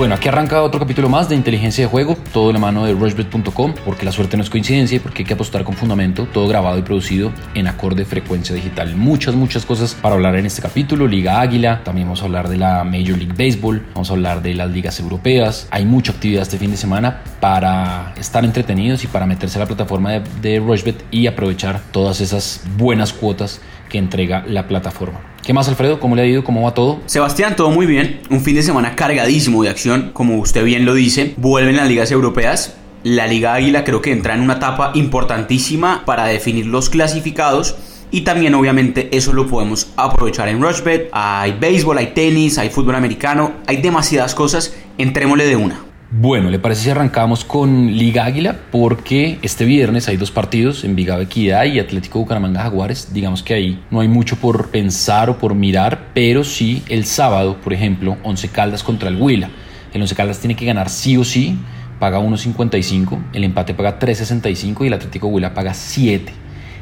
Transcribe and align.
bueno, 0.00 0.14
aquí 0.14 0.28
arranca 0.28 0.62
otro 0.62 0.80
capítulo 0.80 1.10
más 1.10 1.28
de 1.28 1.34
inteligencia 1.34 1.84
de 1.84 1.90
juego, 1.90 2.16
todo 2.32 2.46
de 2.46 2.54
la 2.54 2.58
mano 2.58 2.86
de 2.86 2.94
rushbet.com, 2.94 3.74
porque 3.84 4.06
la 4.06 4.12
suerte 4.12 4.34
no 4.38 4.42
es 4.42 4.48
coincidencia 4.48 4.96
y 4.96 4.98
porque 4.98 5.20
hay 5.20 5.26
que 5.26 5.34
apostar 5.34 5.62
con 5.62 5.74
fundamento, 5.74 6.26
todo 6.32 6.48
grabado 6.48 6.78
y 6.78 6.82
producido 6.82 7.30
en 7.52 7.66
acorde 7.66 8.06
frecuencia 8.06 8.54
digital. 8.54 8.96
Muchas, 8.96 9.34
muchas 9.34 9.66
cosas 9.66 9.92
para 9.92 10.14
hablar 10.14 10.36
en 10.36 10.46
este 10.46 10.62
capítulo, 10.62 11.06
Liga 11.06 11.42
Águila, 11.42 11.82
también 11.84 12.06
vamos 12.06 12.22
a 12.22 12.24
hablar 12.24 12.48
de 12.48 12.56
la 12.56 12.82
Major 12.82 13.18
League 13.18 13.34
Baseball, 13.36 13.84
vamos 13.92 14.08
a 14.08 14.14
hablar 14.14 14.40
de 14.40 14.54
las 14.54 14.70
ligas 14.70 14.98
europeas, 15.00 15.68
hay 15.70 15.84
mucha 15.84 16.12
actividad 16.12 16.44
este 16.44 16.56
fin 16.56 16.70
de 16.70 16.78
semana 16.78 17.22
para 17.38 18.14
estar 18.16 18.42
entretenidos 18.42 19.04
y 19.04 19.06
para 19.06 19.26
meterse 19.26 19.58
a 19.58 19.60
la 19.60 19.66
plataforma 19.66 20.12
de, 20.12 20.22
de 20.40 20.60
Rushbet 20.60 21.04
y 21.10 21.26
aprovechar 21.26 21.78
todas 21.92 22.22
esas 22.22 22.62
buenas 22.78 23.12
cuotas 23.12 23.60
que 23.90 23.98
entrega 23.98 24.44
la 24.46 24.66
plataforma. 24.66 25.20
¿Qué 25.44 25.52
más, 25.52 25.68
Alfredo? 25.68 26.00
¿Cómo 26.00 26.16
le 26.16 26.22
ha 26.22 26.26
ido? 26.26 26.44
¿Cómo 26.44 26.62
va 26.62 26.72
todo? 26.72 27.00
Sebastián, 27.04 27.56
todo 27.56 27.70
muy 27.70 27.84
bien. 27.84 28.20
Un 28.30 28.40
fin 28.40 28.54
de 28.54 28.62
semana 28.62 28.96
cargadísimo 28.96 29.62
de 29.62 29.68
acción, 29.68 30.10
como 30.14 30.38
usted 30.38 30.64
bien 30.64 30.86
lo 30.86 30.94
dice. 30.94 31.34
Vuelven 31.36 31.76
las 31.76 31.88
ligas 31.88 32.10
europeas. 32.10 32.76
La 33.02 33.26
Liga 33.26 33.54
Águila 33.54 33.84
creo 33.84 34.00
que 34.00 34.12
entra 34.12 34.34
en 34.34 34.42
una 34.42 34.54
etapa 34.54 34.92
importantísima 34.94 36.04
para 36.04 36.24
definir 36.26 36.66
los 36.66 36.88
clasificados. 36.88 37.76
Y 38.10 38.22
también 38.22 38.54
obviamente 38.54 39.08
eso 39.16 39.32
lo 39.32 39.46
podemos 39.46 39.88
aprovechar 39.96 40.48
en 40.48 40.60
Rushbet. 40.62 41.08
Hay 41.12 41.52
béisbol, 41.52 41.98
hay 41.98 42.08
tenis, 42.08 42.58
hay 42.58 42.70
fútbol 42.70 42.94
americano, 42.94 43.52
hay 43.66 43.78
demasiadas 43.78 44.34
cosas. 44.34 44.74
Entrémosle 44.98 45.46
de 45.46 45.56
una. 45.56 45.89
Bueno, 46.12 46.50
¿le 46.50 46.58
parece 46.58 46.82
si 46.82 46.90
arrancamos 46.90 47.44
con 47.44 47.92
Liga 47.96 48.24
Águila? 48.24 48.56
Porque 48.72 49.38
este 49.42 49.64
viernes 49.64 50.08
hay 50.08 50.16
dos 50.16 50.32
partidos, 50.32 50.82
Envigado 50.82 51.22
Equidad 51.22 51.66
y 51.66 51.78
Atlético 51.78 52.18
Bucaramanga 52.18 52.62
Jaguares. 52.62 53.14
Digamos 53.14 53.44
que 53.44 53.54
ahí 53.54 53.84
no 53.92 54.00
hay 54.00 54.08
mucho 54.08 54.34
por 54.34 54.70
pensar 54.70 55.30
o 55.30 55.38
por 55.38 55.54
mirar, 55.54 56.08
pero 56.12 56.42
sí 56.42 56.82
el 56.88 57.04
sábado, 57.04 57.60
por 57.62 57.72
ejemplo, 57.72 58.16
Once 58.24 58.48
Caldas 58.48 58.82
contra 58.82 59.08
el 59.08 59.22
Huila. 59.22 59.50
El 59.94 60.02
Once 60.02 60.16
Caldas 60.16 60.40
tiene 60.40 60.56
que 60.56 60.64
ganar 60.64 60.88
sí 60.88 61.16
o 61.16 61.22
sí, 61.22 61.56
paga 62.00 62.18
1.55, 62.18 63.26
el 63.32 63.44
empate 63.44 63.74
paga 63.74 64.00
3.65 64.00 64.82
y 64.82 64.86
el 64.88 64.94
Atlético 64.94 65.28
Huila 65.28 65.54
paga 65.54 65.74
7. 65.74 66.32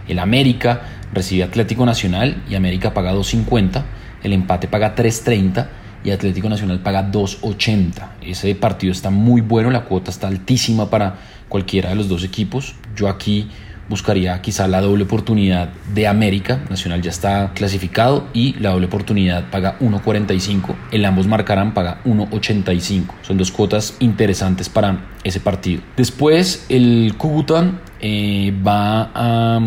El 0.09 0.21
América 0.21 0.81
recibe 1.13 1.43
Atlético 1.43 1.85
Nacional 1.85 2.43
y 2.49 2.55
América 2.55 2.95
paga 2.95 3.13
2.50, 3.13 3.83
el 4.23 4.33
empate 4.33 4.69
paga 4.69 4.95
3.30 4.95 5.67
y 6.05 6.11
Atlético 6.11 6.49
Nacional 6.49 6.81
paga 6.81 7.11
2.80. 7.11 8.09
Ese 8.23 8.55
partido 8.55 8.93
está 8.93 9.11
muy 9.11 9.41
bueno, 9.41 9.71
la 9.71 9.85
cuota 9.85 10.11
está 10.11 10.29
altísima 10.29 10.91
para 10.91 11.17
cualquiera 11.49 11.91
de 11.91 11.97
los 11.97 12.09
dos 12.09 12.25
equipos. 12.25 12.75
Yo 12.97 13.09
aquí 13.09 13.49
buscaría 13.89 14.41
quizá 14.43 14.69
la 14.69 14.81
doble 14.81 15.05
oportunidad 15.05 15.71
de 15.95 16.07
América. 16.07 16.61
Nacional 16.69 17.03
ya 17.03 17.11
está 17.11 17.53
clasificado 17.55 18.27
y 18.33 18.55
la 18.55 18.71
doble 18.71 18.87
oportunidad 18.87 19.51
paga 19.51 19.79
1.45. 19.81 20.75
El 20.93 21.05
ambos 21.05 21.27
marcarán 21.27 21.75
paga 21.75 22.01
1.85. 22.05 23.07
Son 23.23 23.39
dos 23.39 23.51
cuotas 23.51 23.97
interesantes 24.01 24.69
para 24.69 25.07
ese 25.25 25.41
partido. 25.41 25.83
Después 25.97 26.67
el 26.69 27.15
Cúcuta 27.17 27.73
eh, 28.01 28.55
va 28.67 29.11
a 29.15 29.61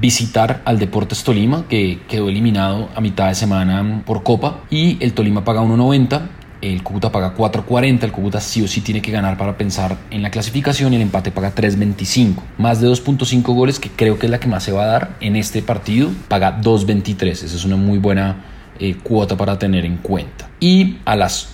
visitar 0.00 0.62
al 0.64 0.78
Deportes 0.78 1.24
Tolima, 1.24 1.66
que 1.68 2.00
quedó 2.08 2.28
eliminado 2.28 2.88
a 2.94 3.00
mitad 3.00 3.28
de 3.28 3.34
semana 3.34 4.02
por 4.06 4.22
Copa, 4.22 4.60
y 4.70 4.96
el 5.00 5.12
Tolima 5.12 5.44
paga 5.44 5.62
1.90. 5.62 6.28
El 6.62 6.84
Cúcuta 6.84 7.10
paga 7.10 7.34
4.40, 7.36 8.04
el 8.04 8.12
Cúcuta 8.12 8.40
sí 8.40 8.62
o 8.62 8.68
sí 8.68 8.82
tiene 8.82 9.02
que 9.02 9.10
ganar 9.10 9.36
para 9.36 9.58
pensar 9.58 9.98
en 10.12 10.22
la 10.22 10.30
clasificación 10.30 10.92
y 10.92 10.96
el 10.96 11.02
empate 11.02 11.32
paga 11.32 11.52
3.25. 11.52 12.36
Más 12.58 12.80
de 12.80 12.88
2.5 12.88 13.42
goles, 13.52 13.80
que 13.80 13.90
creo 13.90 14.16
que 14.16 14.26
es 14.26 14.30
la 14.30 14.38
que 14.38 14.46
más 14.46 14.62
se 14.62 14.70
va 14.70 14.84
a 14.84 14.86
dar 14.86 15.16
en 15.20 15.34
este 15.34 15.60
partido, 15.60 16.10
paga 16.28 16.60
2.23. 16.60 17.30
Esa 17.30 17.46
es 17.46 17.64
una 17.64 17.74
muy 17.74 17.98
buena 17.98 18.44
eh, 18.78 18.96
cuota 19.02 19.36
para 19.36 19.58
tener 19.58 19.84
en 19.84 19.96
cuenta. 19.96 20.48
Y 20.60 20.98
a 21.04 21.16
las 21.16 21.51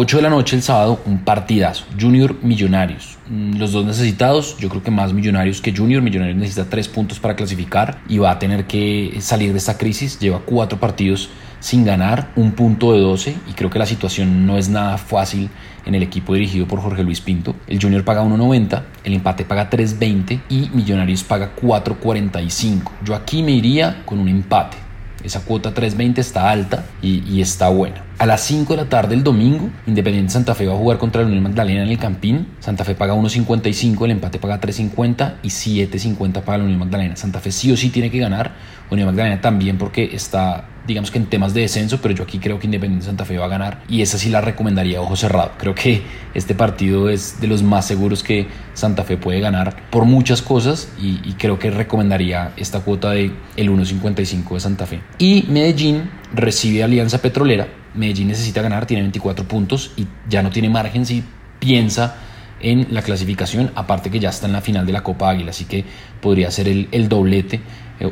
8 0.00 0.18
de 0.18 0.22
la 0.22 0.30
noche 0.30 0.54
el 0.54 0.62
sábado, 0.62 1.00
un 1.06 1.24
partidazo. 1.24 1.84
Junior 2.00 2.36
Millonarios. 2.40 3.18
Mm, 3.28 3.58
los 3.58 3.72
dos 3.72 3.84
necesitados, 3.84 4.56
yo 4.60 4.68
creo 4.68 4.80
que 4.80 4.92
más 4.92 5.12
Millonarios 5.12 5.60
que 5.60 5.76
Junior. 5.76 6.02
Millonarios 6.02 6.36
necesita 6.38 6.70
3 6.70 6.86
puntos 6.86 7.18
para 7.18 7.34
clasificar 7.34 8.00
y 8.08 8.18
va 8.18 8.30
a 8.30 8.38
tener 8.38 8.68
que 8.68 9.18
salir 9.20 9.50
de 9.50 9.58
esta 9.58 9.76
crisis. 9.76 10.20
Lleva 10.20 10.38
4 10.46 10.78
partidos 10.78 11.30
sin 11.58 11.84
ganar, 11.84 12.30
un 12.36 12.52
punto 12.52 12.92
de 12.92 13.00
12 13.00 13.34
y 13.48 13.52
creo 13.54 13.70
que 13.70 13.80
la 13.80 13.86
situación 13.86 14.46
no 14.46 14.56
es 14.56 14.68
nada 14.68 14.98
fácil 14.98 15.50
en 15.84 15.96
el 15.96 16.04
equipo 16.04 16.32
dirigido 16.32 16.68
por 16.68 16.80
Jorge 16.80 17.02
Luis 17.02 17.20
Pinto. 17.20 17.56
El 17.66 17.82
Junior 17.82 18.04
paga 18.04 18.22
1.90, 18.22 18.82
el 19.02 19.14
empate 19.14 19.44
paga 19.44 19.68
3.20 19.68 20.42
y 20.48 20.70
Millonarios 20.74 21.24
paga 21.24 21.56
4.45. 21.60 22.82
Yo 23.04 23.16
aquí 23.16 23.42
me 23.42 23.50
iría 23.50 24.04
con 24.06 24.20
un 24.20 24.28
empate. 24.28 24.87
Esa 25.24 25.40
cuota 25.40 25.74
3.20 25.74 26.18
está 26.18 26.50
alta 26.50 26.84
y, 27.02 27.22
y 27.28 27.40
está 27.40 27.68
buena. 27.68 28.04
A 28.18 28.26
las 28.26 28.40
5 28.42 28.74
de 28.74 28.82
la 28.82 28.88
tarde 28.88 29.14
el 29.14 29.22
domingo, 29.22 29.70
Independiente 29.86 30.32
Santa 30.32 30.54
Fe 30.54 30.66
va 30.66 30.74
a 30.74 30.76
jugar 30.76 30.98
contra 30.98 31.22
la 31.22 31.28
Unión 31.28 31.42
Magdalena 31.42 31.82
en 31.82 31.88
el 31.88 31.98
Campín. 31.98 32.48
Santa 32.58 32.84
Fe 32.84 32.94
paga 32.94 33.14
1.55, 33.14 34.04
el 34.04 34.10
empate 34.12 34.38
paga 34.38 34.60
3.50 34.60 35.34
y 35.42 35.48
7.50 35.48 36.42
para 36.42 36.58
la 36.58 36.64
Unión 36.64 36.80
Magdalena. 36.80 37.16
Santa 37.16 37.40
Fe 37.40 37.52
sí 37.52 37.70
o 37.70 37.76
sí 37.76 37.90
tiene 37.90 38.10
que 38.10 38.18
ganar. 38.18 38.54
Unión 38.90 39.06
Magdalena 39.06 39.40
también 39.40 39.78
porque 39.78 40.10
está, 40.12 40.64
digamos 40.88 41.12
que 41.12 41.18
en 41.18 41.26
temas 41.26 41.54
de 41.54 41.60
descenso, 41.60 42.00
pero 42.02 42.14
yo 42.14 42.24
aquí 42.24 42.38
creo 42.38 42.58
que 42.58 42.66
Independiente 42.66 43.06
Santa 43.06 43.24
Fe 43.24 43.38
va 43.38 43.44
a 43.44 43.48
ganar 43.48 43.82
y 43.88 44.02
esa 44.02 44.18
sí 44.18 44.30
la 44.30 44.40
recomendaría 44.40 45.00
ojo 45.00 45.14
cerrado. 45.14 45.52
Creo 45.58 45.74
que 45.74 46.02
este 46.34 46.56
partido 46.56 47.08
es 47.10 47.40
de 47.40 47.46
los 47.46 47.62
más 47.62 47.86
seguros 47.86 48.24
que 48.24 48.48
Santa 48.74 49.04
Fe 49.04 49.16
puede 49.16 49.38
ganar 49.38 49.76
por 49.90 50.04
muchas 50.04 50.42
cosas 50.42 50.88
y, 51.00 51.18
creo 51.34 51.58
que 51.58 51.70
recomendaría 51.70 52.52
esta 52.56 52.80
cuota 52.80 53.10
de 53.10 53.30
el 53.56 53.70
1.55 53.70 54.54
de 54.54 54.60
Santa 54.60 54.86
Fe. 54.86 55.00
Y 55.18 55.44
Medellín 55.48 56.10
recibe 56.34 56.82
Alianza 56.82 57.18
Petrolera 57.18 57.68
Medellín 57.94 58.28
necesita 58.28 58.62
ganar, 58.62 58.86
tiene 58.86 59.02
24 59.02 59.46
puntos 59.46 59.92
y 59.96 60.06
ya 60.28 60.42
no 60.42 60.50
tiene 60.50 60.68
margen 60.68 61.04
si 61.04 61.24
piensa 61.58 62.16
en 62.60 62.88
la 62.90 63.02
clasificación, 63.02 63.70
aparte 63.74 64.10
que 64.10 64.18
ya 64.18 64.30
está 64.30 64.46
en 64.46 64.52
la 64.52 64.60
final 64.60 64.84
de 64.84 64.92
la 64.92 65.02
Copa 65.02 65.30
Águila, 65.30 65.50
así 65.50 65.64
que 65.64 65.84
podría 66.20 66.50
ser 66.50 66.68
el, 66.68 67.08
doblete 67.08 67.60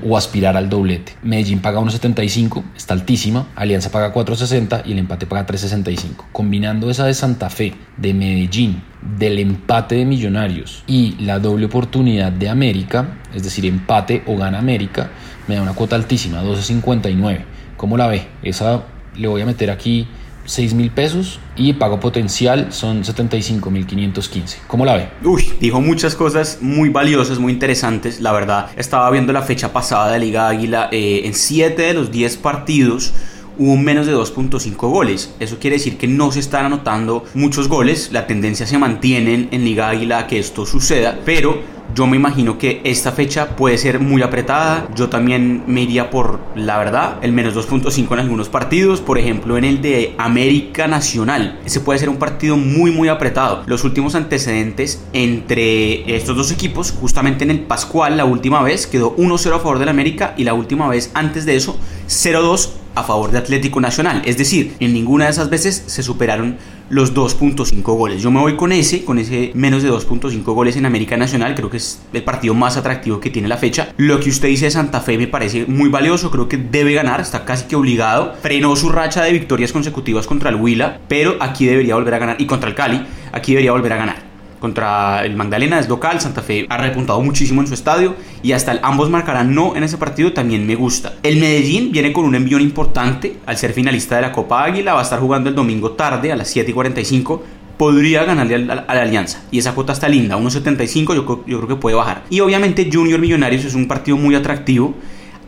o 0.02 0.16
aspirar 0.16 0.56
al 0.56 0.68
doblete. 0.68 1.12
Medellín 1.22 1.60
paga 1.60 1.80
1.75, 1.80 2.62
está 2.76 2.94
altísima, 2.94 3.48
Alianza 3.54 3.90
paga 3.90 4.12
4.60 4.12 4.82
y 4.86 4.92
el 4.92 4.98
empate 4.98 5.26
paga 5.26 5.46
3.65. 5.46 6.26
Combinando 6.32 6.90
esa 6.90 7.06
de 7.06 7.14
Santa 7.14 7.50
Fe, 7.50 7.74
de 7.96 8.14
Medellín, 8.14 8.82
del 9.18 9.38
empate 9.38 9.96
de 9.96 10.04
Millonarios 10.04 10.82
y 10.86 11.16
la 11.20 11.38
doble 11.38 11.66
oportunidad 11.66 12.32
de 12.32 12.48
América, 12.48 13.18
es 13.34 13.42
decir, 13.42 13.66
empate 13.66 14.22
o 14.26 14.36
gana 14.36 14.58
América, 14.58 15.10
me 15.46 15.54
da 15.54 15.62
una 15.62 15.74
cuota 15.74 15.96
altísima, 15.96 16.42
12.59. 16.42 17.44
¿Cómo 17.76 17.96
la 17.96 18.08
ve? 18.08 18.26
Esa 18.42 18.84
le 19.16 19.28
voy 19.28 19.42
a 19.42 19.46
meter 19.46 19.70
aquí 19.70 20.08
6 20.46 20.74
mil 20.74 20.90
pesos 20.90 21.40
y 21.56 21.74
pago 21.74 22.00
potencial 22.00 22.72
son 22.72 23.04
75 23.04 23.70
mil 23.70 23.86
515. 23.86 24.60
¿Cómo 24.66 24.84
la 24.84 24.96
ve? 24.96 25.08
Uy, 25.24 25.52
dijo 25.60 25.80
muchas 25.80 26.14
cosas 26.14 26.58
muy 26.60 26.88
valiosas, 26.88 27.38
muy 27.38 27.52
interesantes. 27.52 28.20
La 28.20 28.32
verdad, 28.32 28.70
estaba 28.76 29.10
viendo 29.10 29.32
la 29.32 29.42
fecha 29.42 29.72
pasada 29.72 30.12
de 30.12 30.18
Liga 30.18 30.48
Águila. 30.48 30.88
Eh, 30.92 31.22
en 31.24 31.34
7 31.34 31.80
de 31.82 31.94
los 31.94 32.10
10 32.10 32.36
partidos 32.38 33.12
hubo 33.58 33.76
menos 33.76 34.06
de 34.06 34.14
2.5 34.14 34.76
goles. 34.76 35.34
Eso 35.40 35.58
quiere 35.58 35.76
decir 35.76 35.98
que 35.98 36.06
no 36.06 36.30
se 36.32 36.40
están 36.40 36.66
anotando 36.66 37.24
muchos 37.34 37.68
goles. 37.68 38.10
La 38.12 38.26
tendencia 38.26 38.66
se 38.66 38.78
mantiene 38.78 39.48
en 39.50 39.64
Liga 39.64 39.88
Águila 39.88 40.20
a 40.20 40.26
que 40.26 40.38
esto 40.38 40.66
suceda, 40.66 41.18
pero 41.24 41.75
yo 41.94 42.06
me 42.06 42.16
imagino 42.16 42.58
que 42.58 42.80
esta 42.84 43.12
fecha 43.12 43.56
puede 43.56 43.78
ser 43.78 44.00
muy 44.00 44.22
apretada. 44.22 44.88
Yo 44.94 45.08
también 45.08 45.64
me 45.66 45.82
iría 45.82 46.10
por, 46.10 46.40
la 46.54 46.78
verdad, 46.78 47.18
el 47.22 47.32
menos 47.32 47.54
2.5 47.54 48.12
en 48.12 48.18
algunos 48.18 48.48
partidos. 48.48 49.00
Por 49.00 49.18
ejemplo, 49.18 49.56
en 49.56 49.64
el 49.64 49.80
de 49.80 50.14
América 50.18 50.86
Nacional. 50.86 51.60
Ese 51.64 51.80
puede 51.80 51.98
ser 51.98 52.08
un 52.08 52.16
partido 52.16 52.56
muy, 52.56 52.90
muy 52.90 53.08
apretado. 53.08 53.62
Los 53.66 53.84
últimos 53.84 54.14
antecedentes 54.14 55.04
entre 55.12 56.16
estos 56.16 56.36
dos 56.36 56.50
equipos, 56.50 56.92
justamente 56.92 57.44
en 57.44 57.50
el 57.50 57.60
Pascual, 57.60 58.16
la 58.16 58.24
última 58.24 58.62
vez 58.62 58.86
quedó 58.86 59.16
1-0 59.16 59.54
a 59.54 59.58
favor 59.58 59.78
del 59.78 59.88
América 59.88 60.34
y 60.36 60.44
la 60.44 60.54
última 60.54 60.88
vez 60.88 61.10
antes 61.14 61.46
de 61.46 61.56
eso 61.56 61.78
0-2 62.08 62.70
a 62.96 63.02
favor 63.02 63.30
de 63.30 63.38
Atlético 63.38 63.80
Nacional. 63.80 64.22
Es 64.24 64.38
decir, 64.38 64.74
en 64.80 64.92
ninguna 64.94 65.26
de 65.26 65.30
esas 65.30 65.50
veces 65.50 65.84
se 65.86 66.02
superaron 66.02 66.56
los 66.88 67.14
2.5 67.14 67.82
goles. 67.82 68.22
Yo 68.22 68.30
me 68.30 68.40
voy 68.40 68.56
con 68.56 68.72
ese, 68.72 69.04
con 69.04 69.18
ese 69.18 69.52
menos 69.54 69.82
de 69.82 69.90
2.5 69.90 70.42
goles 70.44 70.76
en 70.76 70.86
América 70.86 71.16
Nacional. 71.16 71.54
Creo 71.54 71.68
que 71.68 71.76
es 71.76 72.00
el 72.12 72.24
partido 72.24 72.54
más 72.54 72.76
atractivo 72.76 73.20
que 73.20 73.30
tiene 73.30 73.48
la 73.48 73.58
fecha. 73.58 73.92
Lo 73.96 74.18
que 74.18 74.30
usted 74.30 74.48
dice 74.48 74.66
de 74.66 74.70
Santa 74.70 75.00
Fe 75.00 75.18
me 75.18 75.26
parece 75.26 75.66
muy 75.66 75.90
valioso. 75.90 76.30
Creo 76.30 76.48
que 76.48 76.56
debe 76.56 76.94
ganar, 76.94 77.20
está 77.20 77.44
casi 77.44 77.66
que 77.66 77.76
obligado. 77.76 78.34
Frenó 78.40 78.74
su 78.76 78.88
racha 78.88 79.22
de 79.22 79.32
victorias 79.32 79.72
consecutivas 79.72 80.26
contra 80.26 80.50
el 80.50 80.56
Huila, 80.56 81.00
pero 81.08 81.36
aquí 81.40 81.66
debería 81.66 81.96
volver 81.96 82.14
a 82.14 82.18
ganar. 82.18 82.36
Y 82.40 82.46
contra 82.46 82.70
el 82.70 82.74
Cali, 82.74 83.04
aquí 83.32 83.52
debería 83.52 83.72
volver 83.72 83.92
a 83.92 83.96
ganar 83.96 84.25
contra 84.60 85.24
el 85.24 85.36
Magdalena 85.36 85.78
es 85.78 85.88
local, 85.88 86.20
Santa 86.20 86.42
Fe 86.42 86.66
ha 86.68 86.76
repuntado 86.76 87.20
muchísimo 87.20 87.60
en 87.60 87.68
su 87.68 87.74
estadio 87.74 88.14
y 88.42 88.52
hasta 88.52 88.72
el 88.72 88.80
ambos 88.82 89.10
marcarán 89.10 89.54
no 89.54 89.76
en 89.76 89.84
ese 89.84 89.98
partido 89.98 90.32
también 90.32 90.66
me 90.66 90.74
gusta. 90.74 91.14
El 91.22 91.38
Medellín 91.38 91.92
viene 91.92 92.12
con 92.12 92.24
un 92.24 92.34
envión 92.34 92.60
importante 92.60 93.36
al 93.46 93.56
ser 93.56 93.72
finalista 93.72 94.16
de 94.16 94.22
la 94.22 94.32
Copa 94.32 94.64
Águila, 94.64 94.94
va 94.94 95.00
a 95.00 95.02
estar 95.02 95.20
jugando 95.20 95.48
el 95.48 95.54
domingo 95.54 95.92
tarde 95.92 96.32
a 96.32 96.36
las 96.36 96.48
7 96.48 96.70
y 96.70 96.74
45 96.74 97.42
podría 97.76 98.24
ganarle 98.24 98.54
a 98.54 98.58
la, 98.58 98.74
Alianza. 98.88 99.42
Y 99.50 99.58
esa 99.58 99.74
cuota 99.74 99.92
está 99.92 100.08
linda, 100.08 100.36
1.75 100.36 101.14
yo, 101.14 101.44
yo 101.46 101.58
creo 101.58 101.68
que 101.68 101.76
puede 101.76 101.96
bajar. 101.96 102.24
Y 102.30 102.40
obviamente 102.40 102.88
Junior 102.90 103.20
Millonarios 103.20 103.64
es 103.64 103.74
un 103.74 103.86
partido 103.86 104.16
muy 104.16 104.34
atractivo. 104.34 104.94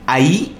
Ahí 0.06 0.54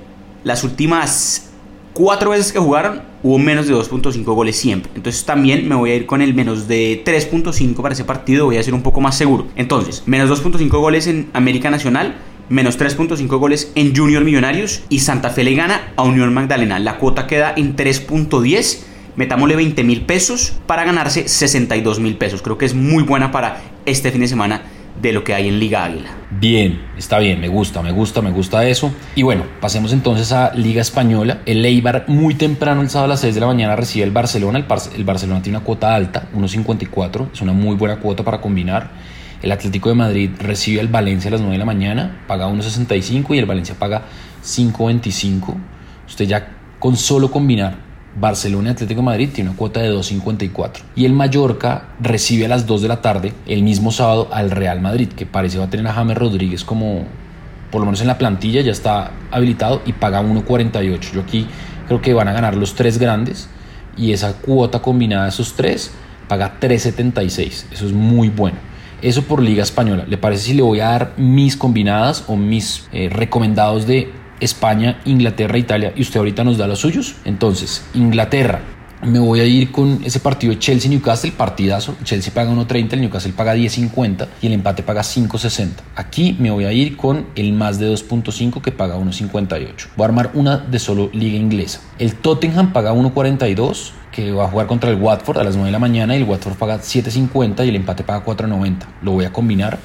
las 0.45 0.65
últimas 0.65 1.51
cuatro 1.93 2.31
veces 2.31 2.53
que 2.53 2.59
jugaron 2.59 3.03
hubo 3.23 3.39
menos 3.39 3.67
de 3.67 3.75
2.5 3.75 4.25
goles 4.25 4.57
siempre. 4.57 4.91
Entonces 4.95 5.25
también 5.25 5.69
me 5.69 5.75
voy 5.75 5.91
a 5.91 5.95
ir 5.95 6.07
con 6.07 6.23
el 6.23 6.35
menos 6.35 6.69
de 6.69 7.03
3.5 7.05 7.83
para 7.83 7.95
ese 7.95 8.05
partido, 8.05 8.47
voy 8.47 8.59
a 8.59 8.63
ser 8.63 8.75
un 8.75 8.83
poco 8.83 9.01
más 9.01 9.17
seguro. 9.17 9.47
Entonces, 9.57 10.03
menos 10.07 10.31
2.5 10.31 10.69
goles 10.81 11.07
en 11.07 11.29
América 11.33 11.71
Nacional, 11.71 12.17
menos 12.49 12.79
3.5 12.79 13.27
goles 13.39 13.73
en 13.75 13.95
Junior 13.95 14.25
Millonarios 14.25 14.83
y 14.89 15.01
Santa 15.01 15.31
Fe 15.31 15.45
le 15.45 15.55
gana 15.55 15.93
a 15.97 16.03
Unión 16.03 16.33
Magdalena. 16.33 16.79
La 16.79 16.99
cuota 16.99 17.27
queda 17.27 17.53
en 17.57 17.77
3.10. 17.77 18.85
Metámosle 19.17 19.57
20 19.57 19.83
mil 19.83 20.03
pesos 20.03 20.53
para 20.69 20.85
ganarse 20.85 21.27
62 21.27 21.99
mil 21.99 22.17
pesos. 22.17 22.41
Creo 22.41 22.57
que 22.57 22.67
es 22.67 22.75
muy 22.75 23.03
buena 23.03 23.33
para 23.33 23.63
este 23.85 24.13
fin 24.13 24.21
de 24.21 24.29
semana 24.29 24.63
de 25.01 25.13
lo 25.13 25.25
que 25.25 25.35
hay 25.35 25.49
en 25.49 25.59
Liga 25.59 25.85
Águila. 25.85 26.11
Bien, 26.31 26.81
está 26.97 27.19
bien, 27.19 27.41
me 27.41 27.49
gusta, 27.49 27.83
me 27.83 27.93
gusta, 27.93 28.21
me 28.21 28.31
gusta 28.31 28.67
eso. 28.67 28.93
Y 29.15 29.23
bueno, 29.23 29.45
pasemos 29.61 29.93
entonces 29.93 30.33
a 30.33 30.53
Liga 30.55 30.81
Española. 30.81 31.43
El 31.47 31.65
Eibar 31.65 32.05
muy 32.09 32.35
temprano 32.35 32.81
el 32.81 32.91
sábado 32.91 33.07
a 33.07 33.09
las 33.09 33.21
6 33.21 33.35
de 33.35 33.41
la 33.41 33.47
mañana 33.47 33.77
recibe 33.77 34.05
el 34.05 34.11
Barcelona. 34.11 34.59
El, 34.59 34.67
el 34.97 35.05
Barcelona 35.05 35.43
tiene 35.43 35.59
una 35.59 35.65
cuota 35.65 35.95
alta, 35.95 36.29
1.54, 36.35 37.33
es 37.33 37.41
una 37.41 37.53
muy 37.53 37.77
buena 37.77 37.97
cuota 37.97 38.25
para 38.25 38.41
combinar. 38.41 38.91
El 39.43 39.53
Atlético 39.53 39.89
de 39.89 39.95
Madrid 39.95 40.31
recibe 40.39 40.81
al 40.81 40.89
Valencia 40.89 41.29
a 41.29 41.33
las 41.33 41.41
9 41.41 41.53
de 41.55 41.59
la 41.59 41.65
mañana, 41.65 42.25
paga 42.27 42.49
1.65 42.49 43.35
y 43.37 43.39
el 43.39 43.47
Valencia 43.47 43.77
paga 43.79 44.03
5.25. 44.43 45.55
Usted 46.09 46.25
ya 46.27 46.49
con 46.79 46.97
solo 46.97 47.31
combinar 47.31 47.88
Barcelona 48.21 48.73
Atlético 48.73 49.03
Madrid 49.03 49.31
tiene 49.33 49.51
una 49.51 49.59
cuota 49.59 49.81
de 49.81 49.93
2.54. 49.93 50.81
Y 50.97 51.05
el 51.05 51.13
Mallorca 51.13 51.89
recibe 52.01 52.47
a 52.47 52.49
las 52.49 52.67
2 52.67 52.83
de 52.83 52.89
la 52.89 53.01
tarde, 53.01 53.33
el 53.47 53.63
mismo 53.63 53.93
sábado, 53.93 54.29
al 54.33 54.51
Real 54.51 54.81
Madrid, 54.81 55.09
que 55.09 55.27
parece 55.27 55.59
va 55.59 55.65
a 55.65 55.71
tener 55.71 55.87
a 55.87 55.93
James 55.93 56.17
Rodríguez 56.17 56.65
como, 56.65 57.05
por 57.71 57.81
lo 57.81 57.87
menos 57.87 58.01
en 58.01 58.07
la 58.07 58.19
plantilla, 58.19 58.61
ya 58.61 58.73
está 58.73 59.13
habilitado 59.31 59.83
y 59.87 59.93
paga 59.93 60.23
1.48. 60.23 61.13
Yo 61.13 61.21
aquí 61.21 61.47
creo 61.87 62.01
que 62.01 62.15
van 62.15 62.29
a 62.29 62.33
ganar 62.33 62.57
los 62.57 62.75
tres 62.75 62.99
grandes 62.99 63.49
y 63.97 64.13
esa 64.13 64.35
cuota 64.35 64.81
combinada 64.81 65.25
de 65.25 65.31
esos 65.31 65.55
tres 65.55 65.93
paga 66.29 66.59
3.76. 66.61 67.65
Eso 67.73 67.87
es 67.87 67.93
muy 67.93 68.29
bueno. 68.29 68.59
Eso 69.01 69.23
por 69.23 69.41
Liga 69.41 69.63
Española. 69.63 70.05
¿Le 70.09 70.19
parece 70.19 70.43
si 70.43 70.55
le 70.55 70.63
voy 70.63 70.81
a 70.81 70.89
dar 70.89 71.13
mis 71.17 71.57
combinadas 71.57 72.25
o 72.27 72.37
mis 72.37 72.89
eh, 72.93 73.09
recomendados 73.09 73.87
de 73.87 74.13
España, 74.41 75.01
Inglaterra, 75.05 75.59
Italia 75.59 75.93
y 75.97 76.03
usted 76.03 76.19
ahorita 76.19 76.45
nos 76.45 76.59
da 76.59 76.67
los 76.67 76.81
suyos? 76.81 77.17
Entonces, 77.25 77.85
Inglaterra. 77.95 78.61
Me 79.01 79.21
voy 79.21 79.39
a 79.39 79.45
ir 79.45 79.71
con 79.71 80.01
ese 80.05 80.19
partido 80.19 80.55
Chelsea-Newcastle, 80.55 81.31
partidazo. 81.31 81.95
Chelsea 82.03 82.35
paga 82.35 82.51
1.30, 82.51 82.95
el 82.95 83.03
Newcastle 83.03 83.33
paga 83.33 83.55
10.50 83.55 84.27
y 84.43 84.49
el 84.49 84.55
empate 84.55 84.83
paga 84.83 85.03
5.60. 85.03 85.69
Aquí 85.95 86.37
me 86.41 86.51
voy 86.51 86.65
a 86.65 86.73
ir 86.73 86.97
con 86.97 87.27
el 87.37 87.53
más 87.53 87.79
de 87.79 87.93
2.5 87.93 88.61
que 88.61 88.73
paga 88.73 88.97
1.58. 88.97 89.91
Voy 89.97 90.03
a 90.03 90.05
armar 90.05 90.33
una 90.35 90.57
de 90.57 90.81
solo 90.81 91.11
liga 91.13 91.39
inglesa. 91.39 91.81
El 92.01 92.17
Tottenham 92.17 92.73
paga 92.73 92.93
1.42 92.93 93.93
que 94.11 94.33
va 94.33 94.47
a 94.47 94.49
jugar 94.49 94.67
contra 94.67 94.91
el 94.91 94.97
Watford 94.97 95.39
a 95.39 95.45
las 95.45 95.55
9 95.55 95.67
de 95.67 95.73
la 95.73 95.79
mañana 95.79 96.17
y 96.17 96.23
el 96.23 96.29
Watford 96.29 96.57
paga 96.57 96.79
7.50 96.81 97.65
y 97.67 97.69
el 97.69 97.77
empate 97.77 98.03
paga 98.03 98.25
4.90. 98.25 98.79
Lo 99.03 99.13
voy 99.13 99.27
a 99.27 99.33
combinar. 99.33 99.79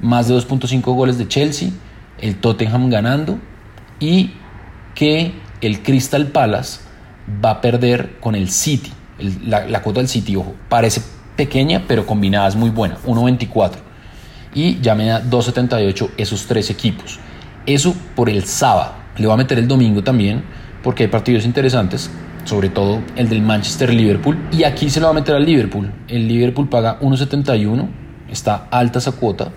Más 0.00 0.28
de 0.28 0.36
2.5 0.36 0.82
goles 0.94 1.18
de 1.18 1.26
Chelsea, 1.26 1.70
el 2.20 2.36
Tottenham 2.36 2.88
ganando 2.88 3.40
y 4.00 4.32
que 4.94 5.32
el 5.60 5.82
Crystal 5.82 6.26
Palace 6.26 6.80
va 7.44 7.50
a 7.50 7.60
perder 7.60 8.18
con 8.20 8.34
el 8.34 8.50
City. 8.50 8.92
la, 9.44 9.66
la, 9.66 9.82
cuota 9.82 10.00
del 10.00 10.08
City, 10.08 10.34
ojo, 10.36 10.54
parece 10.68 11.02
pequeña, 11.36 11.84
pero 11.86 12.06
combinada 12.06 12.48
es 12.48 12.56
muy 12.56 12.70
buena, 12.70 12.96
1.24. 13.06 13.72
Y 14.54 14.80
ya 14.80 14.94
me 14.94 15.06
da 15.06 15.22
2.78 15.22 16.10
esos 16.16 16.46
tres 16.46 16.70
equipos. 16.70 17.20
Eso 17.66 17.94
por 18.16 18.28
el 18.28 18.44
sábado. 18.44 18.94
Le 19.16 19.26
voy 19.26 19.34
a 19.34 19.36
meter 19.36 19.58
el 19.58 19.68
domingo 19.68 20.02
también, 20.02 20.42
porque 20.82 21.04
hay 21.04 21.08
partidos 21.08 21.44
interesantes 21.44 22.10
sobre 22.44 22.68
todo 22.68 23.00
el 23.16 23.28
del 23.28 23.42
Manchester 23.42 23.92
Liverpool. 23.92 24.36
Y 24.52 24.64
aquí 24.64 24.90
se 24.90 25.00
lo 25.00 25.06
va 25.06 25.12
a 25.12 25.14
meter 25.14 25.34
al 25.34 25.44
Liverpool. 25.44 25.92
El 26.08 26.26
Liverpool 26.26 26.68
paga 26.68 26.98
1.71, 27.00 27.88
está 28.30 28.68
alta 28.70 28.98
esa 28.98 29.12
cuota. 29.12 29.50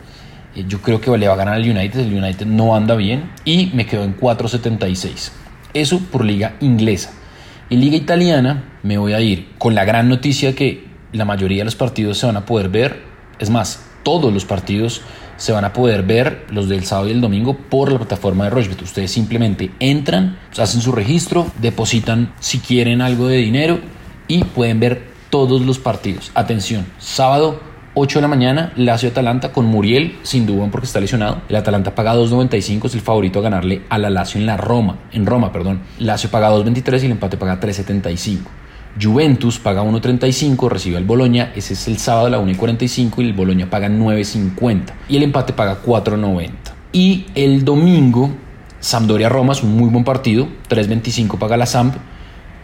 Eh, 0.56 0.66
yo 0.68 0.82
creo 0.82 1.02
que 1.02 1.16
le 1.18 1.28
va 1.28 1.34
a 1.34 1.38
ganar 1.38 1.56
al 1.56 1.70
United, 1.70 2.00
el 2.00 2.14
United 2.14 2.46
no 2.46 2.76
anda 2.76 2.96
bien 2.96 3.32
y 3.46 3.72
me 3.74 3.86
quedo 3.86 4.04
en 4.04 4.18
4.76. 4.18 5.32
Eso 5.74 6.00
por 6.00 6.24
liga 6.24 6.56
inglesa. 6.60 7.12
En 7.70 7.82
liga 7.82 7.96
italiana 7.96 8.64
me 8.84 8.98
voy 8.98 9.14
a 9.14 9.22
ir 9.22 9.50
con 9.58 9.74
la 9.74 9.86
gran 9.86 10.10
noticia 10.10 10.54
que 10.54 10.86
la 11.12 11.26
mayoría 11.26 11.60
de 11.60 11.66
los 11.66 11.76
partidos 11.76 12.18
se 12.18 12.26
van 12.26 12.38
a 12.38 12.46
poder 12.46 12.70
ver. 12.70 13.04
Es 13.40 13.50
más, 13.50 13.84
todos 14.04 14.32
los 14.32 14.46
partidos 14.46 15.02
se 15.38 15.52
van 15.52 15.66
a 15.66 15.74
poder 15.74 16.04
ver 16.04 16.46
los 16.50 16.70
del 16.70 16.86
sábado 16.86 17.08
y 17.08 17.12
el 17.12 17.22
domingo 17.22 17.58
por 17.58 17.92
la 17.92 17.98
plataforma 17.98 18.44
de 18.44 18.52
Rochebet. 18.52 18.82
Ustedes 18.82 19.12
simplemente 19.12 19.72
entran, 19.80 20.38
hacen 20.58 20.82
su 20.82 20.92
registro, 20.92 21.48
depositan 21.60 22.34
si 22.40 22.60
quieren 22.60 23.02
algo 23.02 23.28
de 23.28 23.38
dinero 23.38 23.80
y 24.28 24.44
pueden 24.44 24.80
ver 24.80 25.08
todos 25.30 25.62
los 25.62 25.80
partidos. 25.80 26.32
Atención, 26.36 26.86
sábado 27.00 27.73
8 27.96 28.18
de 28.18 28.22
la 28.24 28.28
mañana, 28.28 28.74
Lazio 28.76 29.10
Atalanta 29.10 29.52
con 29.52 29.66
Muriel, 29.66 30.18
sin 30.24 30.48
duda 30.48 30.68
porque 30.72 30.88
está 30.88 31.00
lesionado. 31.00 31.44
El 31.48 31.56
Atalanta 31.56 31.94
paga 31.94 32.16
2.95, 32.16 32.86
es 32.86 32.96
el 32.96 33.02
favorito 33.02 33.38
a 33.38 33.44
ganarle 33.44 33.84
a 33.88 34.00
la 34.00 34.10
Lazio 34.10 34.40
en 34.40 34.48
la 34.48 34.58
Roma, 34.58 34.98
en 35.12 35.28
Roma, 35.28 35.52
perdón. 35.52 35.82
Lazio 36.00 36.32
paga 36.32 36.50
2.23 36.50 37.04
y 37.04 37.06
el 37.06 37.12
empate 37.12 37.38
paga 37.38 37.60
3.75. 37.60 38.40
Juventus 39.00 39.60
paga 39.60 39.84
1.35, 39.84 40.70
recibe 40.70 40.98
al 40.98 41.04
Boloña, 41.04 41.52
ese 41.56 41.74
es 41.74 41.88
el 41.88 42.00
sábado 42.00 42.28
a 42.28 42.30
la 42.32 42.40
1.45 42.40 43.20
y 43.20 43.22
el 43.28 43.34
Boloña 43.34 43.70
paga 43.70 43.90
9.50 43.90 44.94
y 45.10 45.18
el 45.18 45.24
empate 45.24 45.54
paga 45.54 45.78
4.90. 45.84 46.50
Y 46.94 47.28
el 47.36 47.64
domingo, 47.64 48.32
Sampdoria-Roma 48.80 49.54
es 49.54 49.62
un 49.62 49.78
muy 49.78 49.90
buen 49.90 50.04
partido, 50.04 50.48
3.25 50.68 51.38
paga 51.38 51.58
la 51.58 51.68
Samp, 51.68 51.96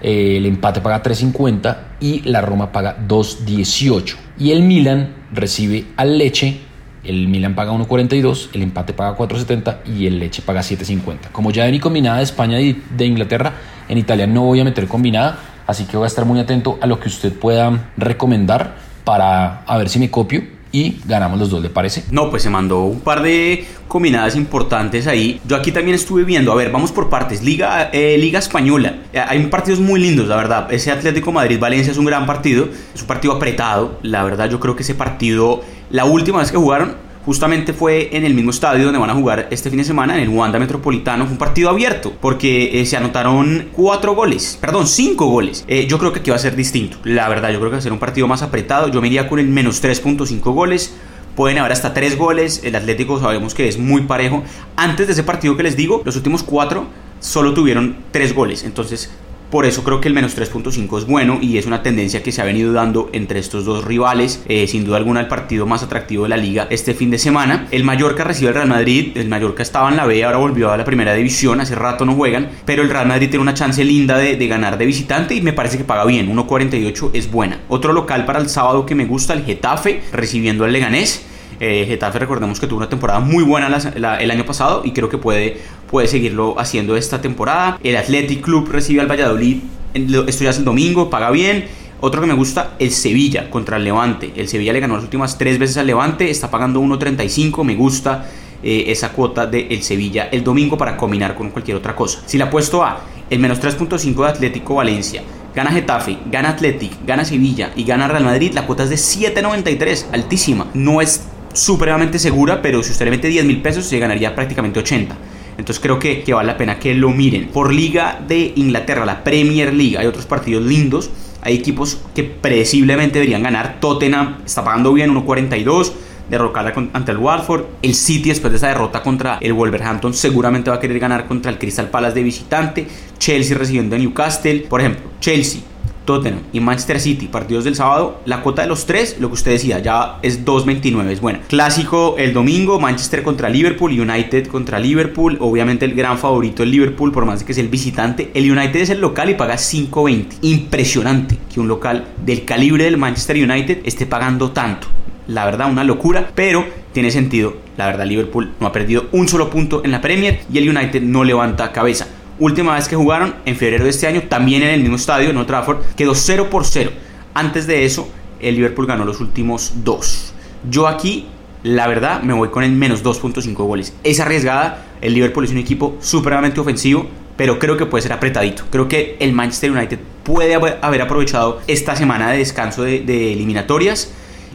eh, 0.01 0.37
el 0.37 0.45
empate 0.47 0.81
paga 0.81 1.03
3.50 1.03 1.77
y 1.99 2.21
la 2.21 2.41
Roma 2.41 2.71
paga 2.71 2.97
2.18. 3.07 4.28
Y 4.39 4.51
el 4.51 4.63
Milan 4.63 5.13
recibe 5.33 5.85
al 5.97 6.17
Leche, 6.17 6.59
el 7.03 7.27
Milan 7.27 7.55
paga 7.55 7.73
1.42, 7.73 8.49
el 8.53 8.63
empate 8.63 8.93
paga 8.93 9.17
4.70 9.17 9.77
y 9.85 10.07
el 10.07 10.17
Leche 10.17 10.41
paga 10.41 10.61
7.50. 10.61 11.31
Como 11.31 11.51
ya 11.51 11.65
ven 11.65 11.79
combinada 11.79 12.17
de 12.17 12.23
España 12.23 12.59
y 12.59 12.81
de 12.95 13.05
Inglaterra, 13.05 13.53
en 13.87 13.97
Italia 13.97 14.25
no 14.25 14.43
voy 14.43 14.61
a 14.61 14.63
meter 14.63 14.87
combinada, 14.87 15.39
Así 15.69 15.85
que 15.85 15.97
voy 15.97 16.05
a 16.05 16.07
estar 16.07 16.25
muy 16.25 16.39
atento 16.39 16.79
a 16.81 16.87
lo 16.87 16.99
que 16.99 17.09
usted 17.09 17.31
pueda 17.31 17.91
recomendar 17.95 18.73
para 19.03 19.61
a 19.65 19.77
ver 19.77 19.87
si 19.87 19.99
me 19.99 20.09
copio 20.09 20.41
y 20.71 20.97
ganamos 21.05 21.39
los 21.39 21.49
dos, 21.49 21.61
¿le 21.61 21.69
parece? 21.69 22.03
No, 22.11 22.29
pues 22.29 22.43
se 22.43 22.49
mandó 22.49 22.83
un 22.83 22.99
par 22.99 23.21
de 23.21 23.65
combinadas 23.87 24.35
importantes 24.35 25.07
ahí. 25.07 25.41
Yo 25.47 25.55
aquí 25.55 25.71
también 25.71 25.95
estuve 25.95 26.23
viendo, 26.23 26.51
a 26.51 26.55
ver, 26.55 26.71
vamos 26.71 26.91
por 26.91 27.09
partes. 27.09 27.43
Liga, 27.43 27.89
eh, 27.91 28.17
Liga 28.17 28.39
Española. 28.39 28.99
Eh, 29.11 29.19
hay 29.25 29.45
partidos 29.47 29.79
muy 29.79 29.99
lindos, 29.99 30.27
la 30.27 30.35
verdad. 30.35 30.71
Ese 30.71 30.91
Atlético 30.91 31.31
Madrid-Valencia 31.31 31.91
es 31.91 31.97
un 31.97 32.05
gran 32.05 32.25
partido. 32.25 32.67
Es 32.93 33.01
un 33.01 33.07
partido 33.07 33.33
apretado. 33.33 33.99
La 34.03 34.23
verdad, 34.23 34.49
yo 34.49 34.59
creo 34.59 34.75
que 34.75 34.83
ese 34.83 34.95
partido, 34.95 35.61
la 35.89 36.05
última 36.05 36.39
vez 36.39 36.51
que 36.51 36.57
jugaron, 36.57 37.08
justamente 37.25 37.73
fue 37.73 38.09
en 38.15 38.25
el 38.25 38.33
mismo 38.33 38.51
estadio 38.51 38.85
donde 38.85 38.99
van 38.99 39.09
a 39.09 39.15
jugar 39.15 39.47
este 39.51 39.69
fin 39.69 39.79
de 39.79 39.85
semana, 39.85 40.15
en 40.15 40.23
el 40.23 40.29
Wanda 40.29 40.59
Metropolitano. 40.59 41.25
Fue 41.25 41.33
un 41.33 41.37
partido 41.37 41.69
abierto 41.69 42.13
porque 42.19 42.81
eh, 42.81 42.85
se 42.85 42.97
anotaron 42.97 43.69
cuatro 43.71 44.15
goles, 44.15 44.57
perdón, 44.59 44.87
cinco 44.87 45.27
goles. 45.27 45.65
Eh, 45.67 45.87
yo 45.87 45.99
creo 45.99 46.13
que 46.13 46.19
aquí 46.19 46.29
va 46.29 46.37
a 46.37 46.39
ser 46.39 46.55
distinto, 46.55 46.97
la 47.03 47.27
verdad. 47.29 47.49
Yo 47.49 47.59
creo 47.59 47.69
que 47.69 47.75
va 47.75 47.79
a 47.79 47.83
ser 47.83 47.93
un 47.93 47.99
partido 47.99 48.27
más 48.27 48.41
apretado. 48.41 48.87
Yo 48.89 49.01
me 49.01 49.07
iría 49.07 49.27
con 49.27 49.39
el 49.39 49.47
menos 49.47 49.83
3.5 49.83 50.39
goles. 50.53 50.95
Pueden 51.35 51.57
haber 51.57 51.71
hasta 51.71 51.93
tres 51.93 52.17
goles. 52.17 52.61
El 52.63 52.75
Atlético 52.75 53.19
sabemos 53.19 53.53
que 53.53 53.67
es 53.67 53.77
muy 53.77 54.01
parejo. 54.01 54.43
Antes 54.75 55.07
de 55.07 55.13
ese 55.13 55.23
partido 55.23 55.55
que 55.55 55.63
les 55.63 55.77
digo, 55.77 56.01
los 56.03 56.15
últimos 56.15 56.43
cuatro 56.43 56.87
solo 57.19 57.53
tuvieron 57.53 57.97
tres 58.11 58.33
goles. 58.33 58.63
Entonces 58.63 59.09
por 59.49 59.65
eso 59.65 59.83
creo 59.83 59.99
que 59.99 60.07
el 60.07 60.13
menos 60.13 60.37
3.5 60.37 60.99
es 60.99 61.07
bueno 61.07 61.39
y 61.41 61.57
es 61.57 61.65
una 61.65 61.81
tendencia 61.81 62.21
que 62.21 62.31
se 62.31 62.39
ha 62.39 62.45
venido 62.45 62.71
dando 62.71 63.09
entre 63.13 63.39
estos 63.39 63.65
dos 63.65 63.83
rivales. 63.83 64.43
Eh, 64.47 64.67
sin 64.67 64.85
duda 64.85 64.97
alguna 64.97 65.21
el 65.21 65.27
partido 65.27 65.65
más 65.65 65.81
atractivo 65.81 66.23
de 66.23 66.29
la 66.29 66.37
liga 66.37 66.67
este 66.69 66.93
fin 66.93 67.09
de 67.09 67.17
semana. 67.17 67.67
El 67.71 67.83
Mallorca 67.83 68.23
recibe 68.23 68.49
al 68.49 68.53
Real 68.53 68.67
Madrid. 68.67 69.17
El 69.17 69.27
Mallorca 69.27 69.63
estaba 69.63 69.89
en 69.89 69.97
la 69.97 70.05
B, 70.05 70.23
ahora 70.23 70.37
volvió 70.37 70.71
a 70.71 70.77
la 70.77 70.85
primera 70.85 71.15
división. 71.15 71.61
Hace 71.61 71.73
rato 71.73 72.05
no 72.05 72.13
juegan. 72.13 72.49
Pero 72.65 72.83
el 72.83 72.89
Real 72.91 73.07
Madrid 73.07 73.29
tiene 73.29 73.41
una 73.41 73.55
chance 73.55 73.83
linda 73.83 74.19
de, 74.19 74.47
ganar 74.47 74.77
de 74.77 74.85
visitante 74.85 75.33
y 75.33 75.41
me 75.41 75.53
parece 75.53 75.79
que 75.79 75.83
paga 75.83 76.05
bien. 76.05 76.29
1.48 76.31 77.09
es 77.13 77.31
buena. 77.31 77.61
Otro 77.69 77.91
local 77.91 78.25
para 78.25 78.39
el 78.39 78.49
sábado 78.49 78.85
que 78.85 78.93
me 78.93 79.05
gusta, 79.05 79.33
el 79.33 79.45
Getafe, 79.45 80.01
recibiendo 80.11 80.63
al 80.63 80.73
Leganés. 80.73 81.25
Eh, 81.59 81.85
Getafe 81.87 82.19
recordemos 82.19 82.59
que 82.59 82.67
tuvo 82.67 82.77
una 82.77 82.89
temporada 82.89 83.19
muy 83.19 83.43
buena 83.43 83.67
el 83.67 84.31
año 84.31 84.45
pasado 84.45 84.81
y 84.85 84.91
creo 84.91 85.09
que 85.09 85.17
puede, 85.17 85.57
puede 85.89 86.07
seguirlo 86.07 86.59
haciendo 86.59 86.95
esta 86.95 87.21
temporada. 87.21 87.79
El 87.83 87.97
Athletic 87.97 88.41
Club 88.41 88.69
recibe 88.71 89.01
al 89.01 89.07
Valladolid, 89.09 89.57
esto 89.93 90.43
ya 90.43 90.51
el 90.51 90.65
domingo, 90.65 91.09
paga 91.09 91.31
bien. 91.31 91.65
Otro 92.01 92.21
que 92.21 92.27
me 92.27 92.33
gusta, 92.33 92.75
el 92.79 92.91
Sevilla 92.91 93.49
contra 93.49 93.77
el 93.77 93.83
Levante. 93.83 94.31
El 94.35 94.47
Sevilla 94.47 94.71
le 94.71 94.79
ganó 94.79 94.95
las 94.95 95.03
últimas 95.03 95.37
tres 95.37 95.59
veces 95.59 95.77
al 95.77 95.87
Levante, 95.87 96.29
está 96.29 96.49
pagando 96.49 96.79
1.35, 96.81 97.63
me 97.65 97.75
gusta 97.75 98.25
eh, 98.63 98.85
esa 98.87 99.11
cuota 99.11 99.45
del 99.45 99.81
Sevilla 99.83 100.29
el 100.31 100.43
domingo 100.43 100.77
para 100.77 100.95
combinar 100.95 101.35
con 101.35 101.49
cualquier 101.49 101.77
otra 101.77 101.95
cosa. 101.95 102.21
Si 102.25 102.37
la 102.37 102.45
apuesto 102.45 102.83
a 102.83 103.01
el 103.29 103.39
menos 103.39 103.61
3.5 103.61 104.15
de 104.15 104.27
Atlético 104.27 104.75
Valencia, 104.75 105.23
gana 105.53 105.71
Getafe, 105.71 106.17
gana 106.31 106.49
Athletic, 106.49 107.05
gana 107.05 107.25
Sevilla 107.25 107.71
y 107.75 107.83
gana 107.83 108.07
Real 108.07 108.23
Madrid, 108.23 108.53
la 108.53 108.65
cuota 108.65 108.83
es 108.83 108.89
de 108.89 108.95
7.93, 108.95 110.05
altísima. 110.13 110.67
No 110.73 111.01
es 111.01 111.23
supremamente 111.53 112.19
segura, 112.19 112.61
pero 112.61 112.81
si 112.83 112.91
usted 112.91 113.05
le 113.05 113.11
mete 113.11 113.27
10 113.27 113.45
mil 113.45 113.61
pesos 113.61 113.85
se 113.85 113.99
ganaría 113.99 114.35
prácticamente 114.35 114.79
80. 114.79 115.15
Entonces 115.59 115.81
creo 115.81 115.99
que, 115.99 116.23
que 116.23 116.33
vale 116.33 116.47
la 116.47 116.57
pena 116.57 116.79
que 116.79 116.95
lo 116.95 117.09
miren. 117.09 117.49
Por 117.49 117.73
Liga 117.73 118.19
de 118.25 118.53
Inglaterra, 118.55 119.05
la 119.05 119.23
Premier 119.23 119.73
League, 119.73 119.97
hay 119.97 120.07
otros 120.07 120.25
partidos 120.25 120.63
lindos. 120.63 121.11
Hay 121.41 121.55
equipos 121.55 122.01
que 122.15 122.23
predeciblemente 122.23 123.19
deberían 123.19 123.43
ganar. 123.43 123.79
Tottenham 123.79 124.37
está 124.45 124.63
pagando 124.63 124.93
bien, 124.93 125.13
1.42 125.13 125.91
derrocarla 126.29 126.73
ante 126.93 127.11
el 127.11 127.17
Watford. 127.17 127.65
El 127.81 127.93
City 127.93 128.29
después 128.29 128.51
de 128.51 128.57
esa 128.57 128.67
derrota 128.67 129.01
contra 129.03 129.37
el 129.41 129.53
Wolverhampton 129.53 130.13
seguramente 130.13 130.69
va 130.69 130.77
a 130.77 130.79
querer 130.79 130.99
ganar 130.99 131.27
contra 131.27 131.51
el 131.51 131.57
Crystal 131.57 131.89
Palace 131.89 132.15
de 132.15 132.23
visitante. 132.23 132.87
Chelsea 133.17 133.57
recibiendo 133.57 133.95
a 133.95 133.99
Newcastle. 133.99 134.65
Por 134.69 134.79
ejemplo, 134.79 135.09
Chelsea 135.19 135.61
Tottenham 136.09 136.41
y 136.51 136.59
Manchester 136.59 136.99
City, 136.99 137.27
partidos 137.27 137.65
del 137.65 137.75
sábado, 137.75 138.19
la 138.25 138.41
cuota 138.41 138.63
de 138.63 138.67
los 138.67 138.87
tres, 138.87 139.17
lo 139.19 139.27
que 139.27 139.35
usted 139.35 139.51
decía, 139.51 139.77
ya 139.77 140.17
es 140.23 140.43
2.29, 140.43 141.07
es 141.11 141.21
buena. 141.21 141.41
Clásico 141.41 142.15
el 142.17 142.33
domingo, 142.33 142.79
Manchester 142.79 143.21
contra 143.21 143.47
Liverpool, 143.47 143.91
United 143.91 144.47
contra 144.47 144.79
Liverpool, 144.79 145.37
obviamente 145.39 145.85
el 145.85 145.93
gran 145.93 146.17
favorito 146.17 146.63
el 146.63 146.71
Liverpool, 146.71 147.11
por 147.11 147.25
más 147.25 147.43
que 147.43 147.51
es 147.51 147.59
el 147.59 147.67
visitante, 147.67 148.31
el 148.33 148.51
United 148.51 148.81
es 148.81 148.89
el 148.89 149.01
local 149.01 149.29
y 149.29 149.35
paga 149.35 149.53
5.20. 149.53 150.39
Impresionante 150.41 151.37
que 151.53 151.59
un 151.59 151.67
local 151.67 152.07
del 152.25 152.43
calibre 152.43 152.85
del 152.85 152.97
Manchester 152.97 153.35
United 153.35 153.81
esté 153.83 154.07
pagando 154.07 154.49
tanto. 154.49 154.87
La 155.27 155.45
verdad, 155.45 155.69
una 155.69 155.83
locura, 155.83 156.31
pero 156.33 156.65
tiene 156.91 157.11
sentido. 157.11 157.57
La 157.77 157.85
verdad, 157.85 158.07
Liverpool 158.07 158.53
no 158.59 158.65
ha 158.65 158.71
perdido 158.71 159.09
un 159.11 159.27
solo 159.27 159.51
punto 159.51 159.83
en 159.85 159.91
la 159.91 160.01
Premier 160.01 160.39
y 160.51 160.57
el 160.57 160.75
United 160.75 161.03
no 161.03 161.23
levanta 161.23 161.71
cabeza. 161.71 162.07
Última 162.39 162.75
vez 162.75 162.87
que 162.87 162.95
jugaron, 162.95 163.35
en 163.45 163.57
febrero 163.57 163.83
de 163.83 163.89
este 163.89 164.07
año, 164.07 164.23
también 164.29 164.63
en 164.63 164.69
el 164.69 164.79
mismo 164.79 164.95
estadio, 164.95 165.29
en 165.29 165.35
Old 165.35 165.47
Trafford, 165.47 165.79
quedó 165.97 166.15
0 166.15 166.47
por 166.49 166.65
0. 166.65 166.89
Antes 167.33 167.67
de 167.67 167.83
eso, 167.83 168.09
el 168.39 168.55
Liverpool 168.55 168.87
ganó 168.87 169.03
los 169.03 169.19
últimos 169.19 169.73
dos. 169.83 170.33
Yo 170.69 170.87
aquí, 170.87 171.27
la 171.63 171.85
verdad, 171.87 172.21
me 172.21 172.31
voy 172.31 172.47
con 172.47 172.63
el 172.63 172.71
menos 172.71 173.03
2.5 173.03 173.53
goles. 173.55 173.93
Es 174.05 174.21
arriesgada, 174.21 174.85
el 175.01 175.15
Liverpool 175.15 175.43
es 175.43 175.51
un 175.51 175.57
equipo 175.57 175.97
supremamente 175.99 176.61
ofensivo, 176.61 177.07
pero 177.35 177.59
creo 177.59 177.75
que 177.75 177.85
puede 177.85 178.03
ser 178.03 178.13
apretadito. 178.13 178.63
Creo 178.71 178.87
que 178.87 179.17
el 179.19 179.33
Manchester 179.33 179.71
United 179.71 179.99
puede 180.23 180.55
haber 180.55 181.01
aprovechado 181.01 181.59
esta 181.67 181.97
semana 181.97 182.31
de 182.31 182.37
descanso 182.37 182.83
de, 182.83 183.33
eliminatorias. 183.33 184.13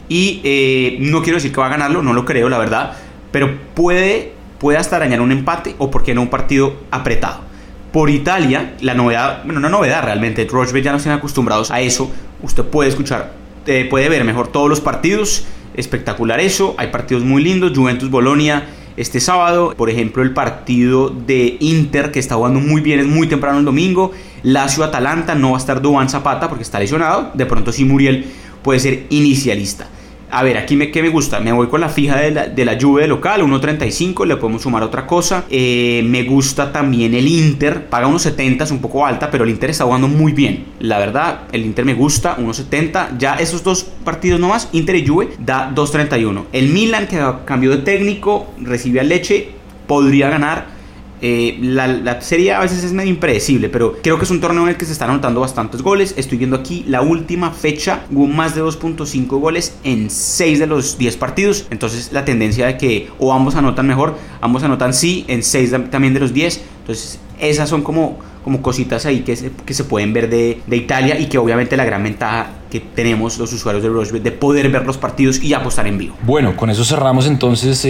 Y 0.09 0.41
eh, 0.43 0.97
no 1.01 1.21
quiero 1.21 1.37
decir 1.37 1.51
que 1.51 1.59
va 1.61 1.67
a 1.67 1.69
ganarlo, 1.69 2.01
no 2.01 2.13
lo 2.13 2.25
creo, 2.25 2.49
la 2.49 2.57
verdad. 2.57 2.93
Pero 3.31 3.59
puede, 3.75 4.33
puede 4.57 4.79
hasta 4.79 4.95
arañar 4.95 5.21
un 5.21 5.31
empate 5.31 5.75
o, 5.77 5.91
por 5.91 6.01
qué 6.01 6.15
no, 6.15 6.23
un 6.23 6.29
partido 6.29 6.77
apretado 6.89 7.45
por 7.95 8.09
Italia, 8.09 8.73
la 8.81 8.93
novedad, 8.93 9.43
bueno, 9.45 9.61
no 9.61 9.69
novedad 9.69 10.03
realmente, 10.03 10.45
Rochebet 10.51 10.83
ya 10.83 10.91
no 10.91 10.97
están 10.97 11.13
acostumbrados 11.13 11.71
a 11.71 11.79
eso. 11.79 12.11
Usted 12.41 12.65
puede 12.65 12.89
escuchar, 12.89 13.31
eh, 13.65 13.87
puede 13.89 14.09
ver 14.09 14.25
mejor 14.25 14.49
todos 14.49 14.67
los 14.67 14.81
partidos. 14.81 15.45
Espectacular 15.75 16.41
eso. 16.41 16.75
Hay 16.77 16.87
partidos 16.87 17.23
muy 17.23 17.41
lindos. 17.41 17.71
Juventus 17.73 18.09
Bolonia 18.09 18.65
este 18.97 19.21
sábado. 19.21 19.73
Por 19.77 19.89
ejemplo, 19.89 20.23
el 20.23 20.33
partido 20.33 21.09
de 21.09 21.55
Inter 21.61 22.11
que 22.11 22.19
está 22.19 22.35
jugando 22.35 22.59
muy 22.59 22.81
bien, 22.81 22.99
es 22.99 23.07
muy 23.07 23.27
temprano 23.27 23.59
el 23.59 23.65
domingo. 23.65 24.11
Lazio 24.43 24.83
Atalanta, 24.83 25.33
no 25.33 25.51
va 25.51 25.57
a 25.57 25.59
estar 25.61 25.81
Duan 25.81 26.09
Zapata 26.09 26.49
porque 26.49 26.63
está 26.63 26.79
lesionado. 26.79 27.31
De 27.33 27.45
pronto 27.45 27.71
sí 27.71 27.85
Muriel 27.85 28.25
puede 28.61 28.81
ser 28.81 29.05
inicialista. 29.09 29.87
A 30.31 30.43
ver, 30.43 30.57
aquí 30.57 30.75
me, 30.75 30.91
¿qué 30.91 31.01
me 31.01 31.09
gusta? 31.09 31.39
Me 31.39 31.51
voy 31.51 31.67
con 31.67 31.81
la 31.81 31.89
fija 31.89 32.17
de 32.17 32.31
la, 32.31 32.47
de 32.47 32.65
la 32.65 32.77
Juve 32.79 33.07
local, 33.07 33.41
1.35, 33.41 34.25
le 34.25 34.37
podemos 34.37 34.63
sumar 34.63 34.83
otra 34.83 35.05
cosa. 35.05 35.45
Eh, 35.49 36.03
me 36.05 36.23
gusta 36.23 36.71
también 36.71 37.13
el 37.13 37.27
Inter, 37.27 37.85
paga 37.85 38.07
1.70, 38.07 38.63
es 38.63 38.71
un 38.71 38.79
poco 38.79 39.05
alta, 39.05 39.29
pero 39.29 39.43
el 39.43 39.51
Inter 39.51 39.69
está 39.69 39.85
jugando 39.85 40.07
muy 40.07 40.33
bien. 40.33 40.65
La 40.79 40.99
verdad, 40.99 41.41
el 41.51 41.65
Inter 41.65 41.85
me 41.85 41.93
gusta, 41.93 42.37
1.70. 42.37 43.17
Ya 43.17 43.35
esos 43.35 43.63
dos 43.63 43.83
partidos 43.83 44.39
nomás, 44.39 44.69
Inter 44.73 44.95
y 44.95 45.07
Juve, 45.07 45.29
da 45.39 45.71
2.31. 45.73 46.45
El 46.51 46.69
Milan, 46.69 47.07
que 47.07 47.23
cambió 47.45 47.71
de 47.71 47.77
técnico, 47.77 48.47
recibe 48.59 48.99
a 48.99 49.03
Leche, 49.03 49.49
podría 49.87 50.29
ganar 50.29 50.74
eh, 51.21 51.57
la, 51.61 52.21
serie 52.21 52.53
a 52.53 52.59
veces 52.59 52.83
es 52.83 52.91
medio 52.91 53.09
impredecible, 53.09 53.69
pero 53.69 53.97
creo 54.01 54.17
que 54.17 54.25
es 54.25 54.31
un 54.31 54.41
torneo 54.41 54.63
en 54.63 54.69
el 54.69 54.77
que 54.77 54.85
se 54.85 54.91
están 54.91 55.09
anotando 55.09 55.39
bastantes 55.39 55.81
goles. 55.81 56.13
Estoy 56.17 56.37
viendo 56.37 56.57
aquí 56.57 56.83
la 56.87 57.01
última 57.01 57.51
fecha, 57.51 58.01
hubo 58.11 58.27
más 58.27 58.55
de 58.55 58.61
2.5 58.63 59.27
goles 59.39 59.77
en 59.83 60.09
6 60.09 60.59
de 60.59 60.67
los 60.67 60.97
10 60.97 61.17
partidos. 61.17 61.67
Entonces 61.69 62.11
la 62.11 62.25
tendencia 62.25 62.67
de 62.67 62.77
que 62.77 63.09
o 63.19 63.33
ambos 63.33 63.55
anotan 63.55 63.87
mejor, 63.87 64.17
ambos 64.41 64.63
anotan 64.63 64.93
sí 64.93 65.25
en 65.27 65.43
6 65.43 65.71
también 65.89 66.13
de 66.13 66.19
los 66.19 66.33
10. 66.33 66.61
Entonces 66.81 67.19
esas 67.39 67.69
son 67.69 67.81
como, 67.81 68.19
como 68.43 68.61
cositas 68.61 69.05
ahí 69.05 69.21
que 69.21 69.35
se, 69.35 69.51
que 69.51 69.73
se 69.73 69.83
pueden 69.83 70.13
ver 70.13 70.29
de, 70.29 70.61
de, 70.67 70.77
Italia 70.77 71.19
y 71.19 71.27
que 71.27 71.37
obviamente 71.37 71.75
la 71.75 71.85
gran 71.85 72.03
ventaja 72.03 72.47
que 72.69 72.79
tenemos 72.79 73.37
los 73.37 73.51
usuarios 73.51 73.83
de 73.83 73.89
Rushbet 73.89 74.23
de 74.23 74.31
poder 74.31 74.69
ver 74.69 74.85
los 74.85 74.97
partidos 74.97 75.41
y 75.41 75.53
apostar 75.53 75.87
en 75.87 75.97
vivo. 75.97 76.15
Bueno, 76.23 76.55
con 76.55 76.69
eso 76.69 76.83
cerramos 76.83 77.27
entonces 77.27 77.83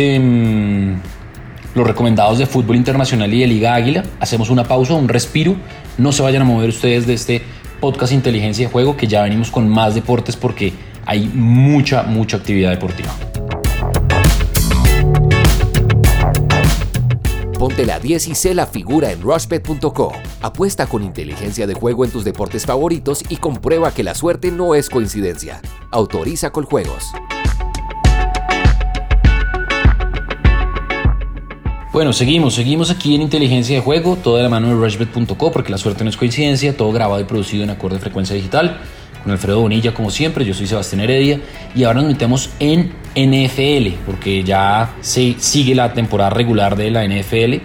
los 1.76 1.86
recomendados 1.86 2.40
de 2.40 2.46
fútbol 2.46 2.78
internacional 2.78 3.32
y 3.34 3.42
de 3.42 3.48
Liga 3.48 3.76
Águila. 3.76 4.04
Hacemos 4.20 4.50
una 4.50 4.64
pausa, 4.64 4.94
un 4.94 5.08
respiro. 5.08 5.56
No 5.98 6.12
se 6.12 6.24
vayan 6.24 6.42
a 6.42 6.46
mover 6.46 6.70
ustedes 6.70 7.06
de 7.06 7.14
este 7.14 7.42
podcast 7.80 8.14
Inteligencia 8.14 8.66
de 8.66 8.72
Juego, 8.72 8.98
que 8.98 9.08
ya 9.08 9.22
venimos 9.22 9.52
con 9.52 9.70
más 9.70 9.94
deportes 9.94 10.36
porque 10.36 10.74
hay 11.06 11.30
mucha, 11.34 12.04
mucha 12.04 12.38
actividad 12.38 12.72
deportiva. 12.72 13.14
Ponte 17.60 17.86
la 17.86 18.00
10 18.00 18.28
y 18.28 18.36
sé 18.36 18.54
la 18.54 18.66
figura 18.66 19.12
en 19.12 19.22
rushbet.co. 19.22 20.14
Apuesta 20.42 20.88
con 20.88 21.04
inteligencia 21.04 21.68
de 21.68 21.74
juego 21.74 22.06
en 22.06 22.12
tus 22.12 22.24
deportes 22.24 22.66
favoritos 22.66 23.24
y 23.30 23.38
comprueba 23.38 23.94
que 23.94 24.04
la 24.04 24.14
suerte 24.14 24.52
no 24.52 24.76
es 24.76 24.90
coincidencia. 24.90 25.62
Autoriza 25.92 26.52
con 26.52 26.66
juegos. 26.66 27.12
Bueno, 31.96 32.12
seguimos, 32.12 32.56
seguimos 32.56 32.92
aquí 32.92 33.16
en 33.16 33.22
Inteligencia 33.22 33.74
de 33.74 33.82
Juego, 33.82 34.18
toda 34.18 34.44
la 34.44 34.50
mano 34.50 34.68
de 34.68 34.74
rushbet.co, 34.74 35.54
porque 35.54 35.72
la 35.72 35.78
suerte 35.78 36.04
no 36.04 36.10
es 36.10 36.18
coincidencia, 36.18 36.76
todo 36.76 36.92
grabado 36.92 37.22
y 37.22 37.24
producido 37.24 37.64
en 37.64 37.70
acorde 37.70 37.96
de 37.96 38.02
frecuencia 38.02 38.36
digital, 38.36 38.82
con 39.24 39.32
Alfredo 39.32 39.62
Bonilla 39.62 39.94
como 39.94 40.10
siempre, 40.10 40.44
yo 40.44 40.54
soy 40.54 40.68
Sebastián 40.68 41.00
Heredia, 41.00 41.40
y 41.74 41.86
ahora 41.86 42.02
nos 42.02 42.12
metemos 42.12 42.50
en 42.60 42.92
NFL, 43.16 43.96
porque 44.06 44.44
ya 44.44 44.94
se 45.00 45.36
sigue 45.38 45.74
la 45.74 45.94
temporada 45.94 46.32
regular 46.32 46.76
de 46.76 46.92
la 46.92 47.08
NFL, 47.08 47.62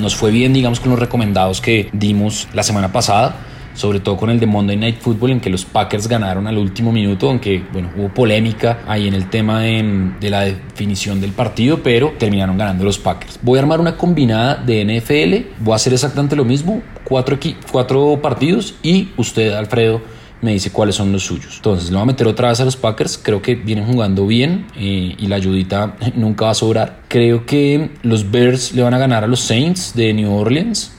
nos 0.00 0.14
fue 0.14 0.30
bien, 0.30 0.52
digamos, 0.52 0.78
con 0.78 0.90
los 0.90 1.00
recomendados 1.00 1.60
que 1.60 1.90
dimos 1.92 2.46
la 2.54 2.62
semana 2.62 2.92
pasada 2.92 3.34
sobre 3.74 4.00
todo 4.00 4.16
con 4.16 4.30
el 4.30 4.40
de 4.40 4.46
Monday 4.46 4.76
Night 4.76 4.98
Football 5.00 5.32
en 5.32 5.40
que 5.40 5.50
los 5.50 5.64
Packers 5.64 6.08
ganaron 6.08 6.46
al 6.46 6.58
último 6.58 6.92
minuto, 6.92 7.28
aunque 7.28 7.64
bueno, 7.72 7.90
hubo 7.96 8.08
polémica 8.08 8.80
ahí 8.86 9.08
en 9.08 9.14
el 9.14 9.28
tema 9.30 9.60
de, 9.60 10.30
la 10.30 10.42
definición 10.42 11.20
del 11.20 11.32
partido, 11.32 11.82
pero 11.82 12.14
terminaron 12.18 12.56
ganando 12.56 12.84
los 12.84 12.98
Packers. 12.98 13.38
Voy 13.42 13.58
a 13.58 13.62
armar 13.62 13.80
una 13.80 13.96
combinada 13.96 14.56
de 14.56 14.84
NFL, 14.84 15.62
voy 15.62 15.72
a 15.72 15.76
hacer 15.76 15.92
exactamente 15.92 16.36
lo 16.36 16.44
mismo, 16.44 16.82
cuatro, 17.04 17.38
cuatro 17.70 18.20
partidos 18.22 18.74
y 18.82 19.10
usted, 19.16 19.52
Alfredo, 19.52 20.00
me 20.42 20.52
dice 20.52 20.70
cuáles 20.70 20.96
son 20.96 21.12
los 21.12 21.22
suyos. 21.22 21.54
Entonces 21.56 21.88
le 21.88 21.94
voy 21.94 22.02
a 22.02 22.06
meter 22.06 22.26
otra 22.26 22.48
vez 22.48 22.60
a 22.60 22.64
los 22.64 22.76
Packers. 22.76 23.16
Creo 23.16 23.40
que 23.40 23.54
vienen 23.54 23.86
jugando 23.86 24.26
bien 24.26 24.66
eh, 24.76 25.14
y 25.16 25.26
la 25.28 25.36
ayudita 25.36 25.96
nunca 26.14 26.46
va 26.46 26.50
a 26.50 26.54
sobrar. 26.54 27.02
Creo 27.08 27.46
que 27.46 27.92
los 28.02 28.30
Bears 28.30 28.74
le 28.74 28.82
van 28.82 28.92
a 28.92 28.98
ganar 28.98 29.24
a 29.24 29.28
los 29.28 29.40
Saints 29.40 29.94
de 29.94 30.12
New 30.12 30.34
Orleans. 30.34 30.92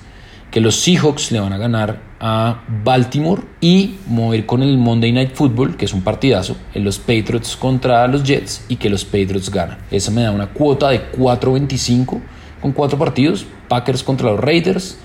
Que 0.49 0.61
los 0.61 0.75
Seahawks 0.75 1.31
le 1.31 1.39
van 1.39 1.51
a 1.51 1.57
ganar 1.57 2.12
a 2.25 2.63
Baltimore 2.85 3.41
y 3.59 3.95
mover 4.07 4.45
con 4.45 4.63
el 4.63 4.77
Monday 4.77 5.11
Night 5.11 5.33
Football, 5.33 5.75
que 5.75 5.83
es 5.83 5.93
un 5.93 6.03
partidazo, 6.03 6.55
en 6.73 6.85
los 6.85 6.97
Patriots 6.97 7.57
contra 7.57 8.07
los 8.07 8.23
Jets 8.23 8.63
y 8.69 8.77
que 8.77 8.89
los 8.89 9.03
Patriots 9.03 9.51
ganan. 9.51 9.79
Eso 9.91 10.09
me 10.09 10.21
da 10.21 10.31
una 10.31 10.47
cuota 10.47 10.89
de 10.89 11.11
4.25 11.11 12.21
con 12.61 12.71
cuatro 12.71 12.97
partidos, 12.97 13.45
Packers 13.67 14.03
contra 14.03 14.31
los 14.31 14.39
Raiders, 14.39 14.97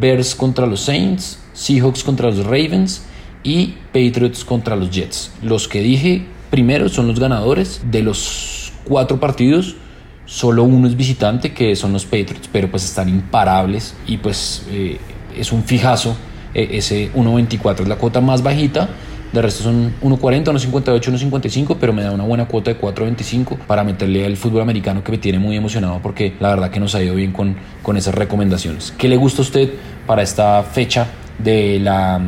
Bears 0.00 0.34
contra 0.34 0.66
los 0.66 0.80
Saints, 0.80 1.38
Seahawks 1.52 2.02
contra 2.02 2.28
los 2.28 2.46
Ravens 2.46 3.04
y 3.42 3.74
Patriots 3.92 4.42
contra 4.42 4.74
los 4.74 4.90
Jets. 4.90 5.32
Los 5.42 5.68
que 5.68 5.82
dije 5.82 6.24
primero 6.48 6.88
son 6.88 7.08
los 7.08 7.20
ganadores 7.20 7.82
de 7.90 8.02
los 8.02 8.72
cuatro 8.84 9.20
partidos. 9.20 9.76
Solo 10.24 10.62
uno 10.62 10.88
es 10.88 10.96
visitante, 10.96 11.52
que 11.52 11.76
son 11.76 11.92
los 11.92 12.06
Patriots, 12.06 12.48
pero 12.50 12.70
pues 12.70 12.84
están 12.86 13.10
imparables 13.10 13.94
y 14.06 14.16
pues 14.16 14.64
eh, 14.70 14.96
es 15.36 15.52
un 15.52 15.62
fijazo 15.62 16.16
e, 16.54 16.78
ese 16.78 17.12
1.24 17.12 17.82
es 17.82 17.88
la 17.88 17.96
cuota 17.96 18.20
más 18.20 18.42
bajita. 18.42 18.88
De 19.32 19.42
resto 19.42 19.64
son 19.64 19.92
1.40, 20.00 20.44
1.58, 20.44 21.30
1.55, 21.30 21.76
pero 21.80 21.92
me 21.92 22.02
da 22.02 22.12
una 22.12 22.22
buena 22.22 22.46
cuota 22.46 22.72
de 22.72 22.80
4.25 22.80 23.58
para 23.66 23.82
meterle 23.82 24.24
al 24.24 24.36
fútbol 24.36 24.62
americano 24.62 25.02
que 25.02 25.10
me 25.10 25.18
tiene 25.18 25.40
muy 25.40 25.56
emocionado 25.56 25.98
porque 26.00 26.34
la 26.38 26.50
verdad 26.50 26.70
que 26.70 26.78
nos 26.78 26.94
ha 26.94 27.02
ido 27.02 27.16
bien 27.16 27.32
con, 27.32 27.56
con 27.82 27.96
esas 27.96 28.14
recomendaciones. 28.14 28.94
¿Qué 28.96 29.08
le 29.08 29.16
gusta 29.16 29.42
a 29.42 29.44
usted 29.44 29.70
para 30.06 30.22
esta 30.22 30.62
fecha 30.62 31.08
de 31.38 31.80
la 31.80 32.20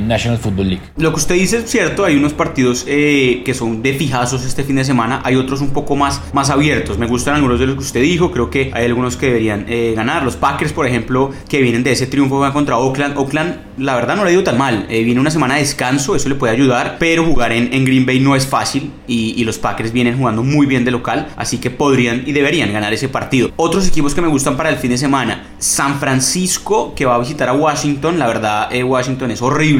National 0.00 0.38
Football 0.38 0.68
League. 0.68 0.82
Lo 0.96 1.10
que 1.10 1.16
usted 1.16 1.34
dice 1.34 1.58
es 1.58 1.70
cierto, 1.70 2.04
hay 2.04 2.16
unos 2.16 2.32
partidos 2.32 2.84
eh, 2.86 3.42
que 3.44 3.54
son 3.54 3.82
de 3.82 3.94
fijazos 3.94 4.44
este 4.44 4.64
fin 4.64 4.76
de 4.76 4.84
semana, 4.84 5.20
hay 5.24 5.36
otros 5.36 5.60
un 5.60 5.70
poco 5.70 5.96
más, 5.96 6.20
más 6.32 6.50
abiertos. 6.50 6.98
Me 6.98 7.06
gustan 7.06 7.34
algunos 7.34 7.58
de 7.58 7.66
los 7.66 7.76
que 7.76 7.82
usted 7.82 8.02
dijo, 8.02 8.30
creo 8.30 8.50
que 8.50 8.70
hay 8.74 8.84
algunos 8.86 9.16
que 9.16 9.26
deberían 9.26 9.66
eh, 9.68 9.92
ganar. 9.96 10.22
Los 10.22 10.36
Packers, 10.36 10.72
por 10.72 10.86
ejemplo, 10.86 11.30
que 11.48 11.60
vienen 11.60 11.82
de 11.82 11.92
ese 11.92 12.06
triunfo 12.06 12.40
contra 12.52 12.78
Oakland. 12.78 13.16
Oakland, 13.16 13.56
la 13.78 13.94
verdad, 13.94 14.16
no 14.16 14.24
le 14.24 14.30
ha 14.30 14.32
ido 14.32 14.44
tan 14.44 14.58
mal. 14.58 14.86
Eh, 14.88 15.02
viene 15.02 15.20
una 15.20 15.30
semana 15.30 15.54
de 15.54 15.60
descanso, 15.60 16.14
eso 16.14 16.28
le 16.28 16.34
puede 16.34 16.52
ayudar, 16.52 16.96
pero 16.98 17.24
jugar 17.24 17.52
en, 17.52 17.72
en 17.72 17.84
Green 17.84 18.06
Bay 18.06 18.20
no 18.20 18.36
es 18.36 18.46
fácil 18.46 18.90
y 19.06 19.44
los 19.44 19.58
Packers 19.58 19.92
vienen 19.92 20.16
jugando 20.16 20.42
muy 20.42 20.64
bien 20.64 20.86
de 20.86 20.90
local, 20.90 21.28
así 21.36 21.58
que 21.58 21.68
podrían 21.68 22.22
y 22.24 22.32
deberían 22.32 22.72
ganar 22.72 22.94
ese 22.94 23.10
partido. 23.10 23.50
Otros 23.56 23.86
equipos 23.86 24.14
que 24.14 24.22
me 24.22 24.28
gustan 24.28 24.56
para 24.56 24.70
el 24.70 24.76
fin 24.76 24.90
de 24.90 24.96
semana, 24.96 25.50
San 25.58 26.00
Francisco, 26.00 26.94
que 26.94 27.04
va 27.04 27.16
a 27.16 27.18
visitar 27.18 27.50
a 27.50 27.52
Washington. 27.52 28.18
La 28.18 28.26
verdad, 28.26 28.70
Washington 28.84 29.30
es 29.32 29.42
horrible 29.42 29.71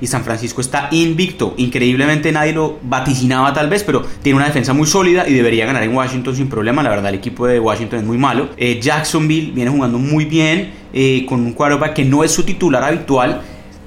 y 0.00 0.06
San 0.06 0.24
Francisco 0.24 0.60
está 0.60 0.88
invicto. 0.90 1.54
Increíblemente 1.56 2.32
nadie 2.32 2.52
lo 2.52 2.78
vaticinaba 2.82 3.52
tal 3.52 3.68
vez, 3.68 3.84
pero 3.84 4.02
tiene 4.22 4.36
una 4.36 4.46
defensa 4.46 4.72
muy 4.72 4.86
sólida 4.86 5.28
y 5.28 5.34
debería 5.34 5.66
ganar 5.66 5.82
en 5.82 5.94
Washington 5.94 6.36
sin 6.36 6.48
problema. 6.48 6.82
La 6.82 6.90
verdad, 6.90 7.08
el 7.10 7.16
equipo 7.16 7.46
de 7.46 7.58
Washington 7.58 8.00
es 8.00 8.04
muy 8.04 8.18
malo. 8.18 8.50
Eh, 8.56 8.78
Jacksonville 8.80 9.52
viene 9.52 9.70
jugando 9.70 9.98
muy 9.98 10.24
bien 10.24 10.72
eh, 10.92 11.24
con 11.28 11.40
un 11.40 11.52
quarterback 11.52 11.94
que 11.94 12.04
no 12.04 12.24
es 12.24 12.32
su 12.32 12.42
titular 12.42 12.82
habitual. 12.84 13.42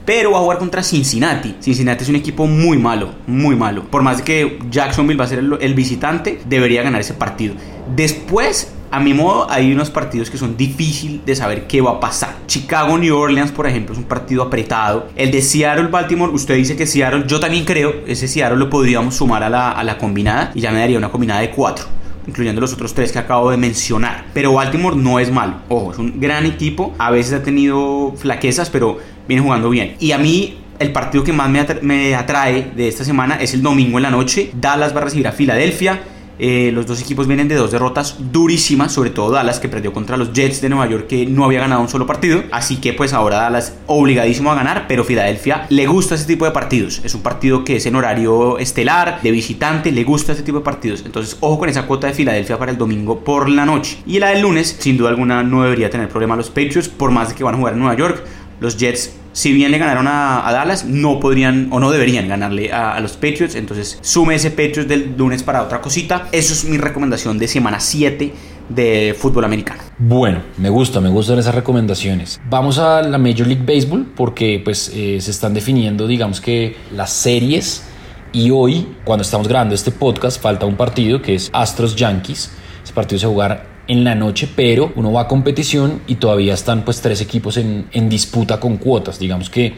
Pero 0.05 0.31
va 0.31 0.39
a 0.39 0.41
jugar 0.41 0.57
contra 0.57 0.83
Cincinnati. 0.83 1.55
Cincinnati 1.61 2.03
es 2.03 2.09
un 2.09 2.17
equipo 2.17 2.45
muy 2.45 2.77
malo, 2.77 3.11
muy 3.25 3.55
malo. 3.55 3.85
Por 3.85 4.01
más 4.01 4.21
que 4.21 4.59
Jacksonville 4.69 5.17
va 5.17 5.23
a 5.23 5.29
ser 5.29 5.39
el 5.39 5.73
visitante, 5.73 6.41
debería 6.43 6.83
ganar 6.83 6.99
ese 6.99 7.13
partido. 7.13 7.55
Después 7.95 8.73
a 8.93 8.99
mi 8.99 9.15
modo, 9.15 9.49
hay 9.49 9.73
unos 9.73 9.89
partidos 9.89 10.29
que 10.29 10.37
son 10.37 10.55
difíciles 10.55 11.25
de 11.25 11.35
saber 11.35 11.65
qué 11.65 11.81
va 11.81 11.93
a 11.93 11.99
pasar. 11.99 12.35
Chicago, 12.45 12.95
New 12.95 13.17
Orleans, 13.17 13.51
por 13.51 13.65
ejemplo, 13.65 13.93
es 13.93 13.97
un 13.97 14.05
partido 14.05 14.43
apretado. 14.43 15.07
El 15.15 15.31
de 15.31 15.41
Seattle, 15.41 15.87
Baltimore, 15.87 16.31
usted 16.31 16.55
dice 16.55 16.75
que 16.75 16.85
Seattle, 16.85 17.23
yo 17.25 17.39
también 17.39 17.65
creo, 17.65 17.91
ese 18.05 18.27
Seattle 18.27 18.59
lo 18.59 18.69
podríamos 18.69 19.15
sumar 19.15 19.41
a 19.41 19.49
la, 19.49 19.71
a 19.71 19.83
la 19.83 19.97
combinada 19.97 20.51
y 20.53 20.61
ya 20.61 20.71
me 20.71 20.77
daría 20.77 20.99
una 20.99 21.09
combinada 21.09 21.41
de 21.41 21.49
cuatro 21.49 21.85
incluyendo 22.27 22.61
los 22.61 22.71
otros 22.71 22.93
tres 22.93 23.11
que 23.11 23.19
acabo 23.19 23.49
de 23.49 23.57
mencionar. 23.57 24.27
Pero 24.33 24.53
Baltimore 24.53 24.95
no 24.95 25.19
es 25.19 25.29
malo. 25.31 25.55
Ojo, 25.69 25.91
es 25.91 25.97
un 25.97 26.21
gran 26.21 26.45
equipo. 26.45 26.93
A 26.99 27.09
veces 27.09 27.33
ha 27.33 27.43
tenido 27.43 28.13
flaquezas, 28.15 28.69
pero 28.69 28.99
viene 29.27 29.41
jugando 29.41 29.69
bien. 29.69 29.95
Y 29.99 30.11
a 30.11 30.17
mí 30.19 30.57
el 30.79 30.91
partido 30.91 31.23
que 31.23 31.33
más 31.33 31.49
me, 31.49 32.15
atrae 32.15 32.71
de 32.75 32.87
esta 32.87 33.03
semana 33.03 33.35
es 33.35 33.53
el 33.53 33.61
domingo 33.61 33.97
en 33.97 34.03
la 34.03 34.11
noche. 34.11 34.51
Dallas 34.53 34.95
va 34.95 35.01
a 35.01 35.03
recibir 35.05 35.27
a 35.27 35.31
Filadelfia. 35.31 36.01
Eh, 36.39 36.71
los 36.73 36.85
dos 36.85 37.01
equipos 37.01 37.27
vienen 37.27 37.47
de 37.47 37.55
dos 37.55 37.71
derrotas 37.71 38.17
durísimas, 38.31 38.91
sobre 38.91 39.11
todo 39.11 39.31
Dallas 39.31 39.59
que 39.59 39.69
perdió 39.69 39.93
contra 39.93 40.17
los 40.17 40.33
Jets 40.33 40.61
de 40.61 40.69
Nueva 40.69 40.87
York 40.87 41.07
que 41.07 41.25
no 41.25 41.45
había 41.45 41.59
ganado 41.59 41.81
un 41.81 41.89
solo 41.89 42.07
partido. 42.07 42.43
Así 42.51 42.77
que 42.77 42.93
pues 42.93 43.13
ahora 43.13 43.37
Dallas 43.37 43.75
obligadísimo 43.87 44.51
a 44.51 44.55
ganar, 44.55 44.85
pero 44.87 45.03
Filadelfia 45.03 45.67
le 45.69 45.85
gusta 45.85 46.15
este 46.15 46.27
tipo 46.27 46.45
de 46.45 46.51
partidos. 46.51 47.01
Es 47.03 47.13
un 47.15 47.21
partido 47.21 47.63
que 47.63 47.77
es 47.77 47.85
en 47.85 47.95
horario 47.95 48.57
estelar, 48.57 49.21
de 49.21 49.31
visitante, 49.31 49.91
le 49.91 50.03
gusta 50.03 50.31
este 50.31 50.43
tipo 50.43 50.59
de 50.59 50.63
partidos. 50.63 51.03
Entonces 51.05 51.37
ojo 51.39 51.59
con 51.59 51.69
esa 51.69 51.85
cuota 51.85 52.07
de 52.07 52.13
Filadelfia 52.13 52.57
para 52.57 52.71
el 52.71 52.77
domingo 52.77 53.19
por 53.19 53.49
la 53.49 53.65
noche. 53.65 53.97
Y 54.05 54.19
la 54.19 54.29
del 54.29 54.41
lunes, 54.41 54.75
sin 54.79 54.97
duda 54.97 55.09
alguna, 55.09 55.43
no 55.43 55.63
debería 55.63 55.89
tener 55.89 56.09
problema 56.09 56.35
los 56.35 56.49
Patriots, 56.49 56.89
por 56.89 57.11
más 57.11 57.29
de 57.29 57.35
que 57.35 57.43
van 57.43 57.55
a 57.55 57.57
jugar 57.57 57.73
en 57.73 57.79
Nueva 57.79 57.95
York. 57.95 58.23
Los 58.59 58.77
Jets 58.77 59.11
si 59.33 59.51
bien 59.51 59.71
le 59.71 59.77
ganaron 59.77 60.07
a, 60.07 60.49
Dallas, 60.51 60.85
no 60.85 61.19
podrían 61.19 61.67
o 61.71 61.79
no 61.79 61.91
deberían 61.91 62.27
ganarle 62.27 62.71
a, 62.71 62.95
a, 62.95 62.99
los 62.99 63.13
Patriots. 63.13 63.55
Entonces, 63.55 63.99
sume 64.01 64.35
ese 64.35 64.51
Patriots 64.51 64.87
del 64.87 65.15
lunes 65.17 65.43
para 65.43 65.61
otra 65.61 65.81
cosita. 65.81 66.29
Eso 66.31 66.53
es 66.53 66.65
mi 66.65 66.77
recomendación 66.77 67.37
de 67.37 67.47
semana 67.47 67.79
7 67.79 68.33
de 68.69 69.15
fútbol 69.17 69.45
americano. 69.45 69.81
Bueno, 69.97 70.41
me 70.57 70.69
gusta, 70.69 71.01
me 71.01 71.09
gustan 71.09 71.39
esas 71.39 71.55
recomendaciones. 71.55 72.39
Vamos 72.49 72.79
a 72.79 73.01
la 73.01 73.17
Major 73.17 73.47
League 73.47 73.63
Baseball 73.65 74.05
porque 74.15 74.61
pues 74.63 74.91
eh, 74.93 75.19
se 75.19 75.31
están 75.31 75.53
definiendo, 75.53 76.07
digamos 76.07 76.41
que 76.41 76.75
las 76.91 77.11
series. 77.11 77.83
Y 78.31 78.49
hoy, 78.49 78.87
cuando 79.03 79.21
estamos 79.21 79.47
grabando 79.47 79.75
este 79.75 79.91
podcast, 79.91 80.41
falta 80.41 80.65
un 80.65 80.75
partido 80.75 81.21
que 81.21 81.35
es 81.35 81.49
Astros 81.53 81.95
Yankees. 81.95 82.51
Ese 82.83 82.93
partido 82.93 83.19
se 83.19 83.25
va 83.27 83.31
a 83.31 83.33
jugar 83.33 83.72
en 83.87 84.03
la 84.03 84.15
noche, 84.15 84.49
pero 84.55 84.91
uno 84.95 85.11
va 85.11 85.21
a 85.21 85.27
competición 85.27 86.01
y 86.07 86.15
todavía 86.15 86.53
están 86.53 86.85
pues 86.85 87.01
tres 87.01 87.21
equipos 87.21 87.57
en, 87.57 87.87
en, 87.91 88.09
disputa 88.09 88.59
con 88.59 88.77
cuotas. 88.77 89.19
Digamos 89.19 89.49
que 89.49 89.73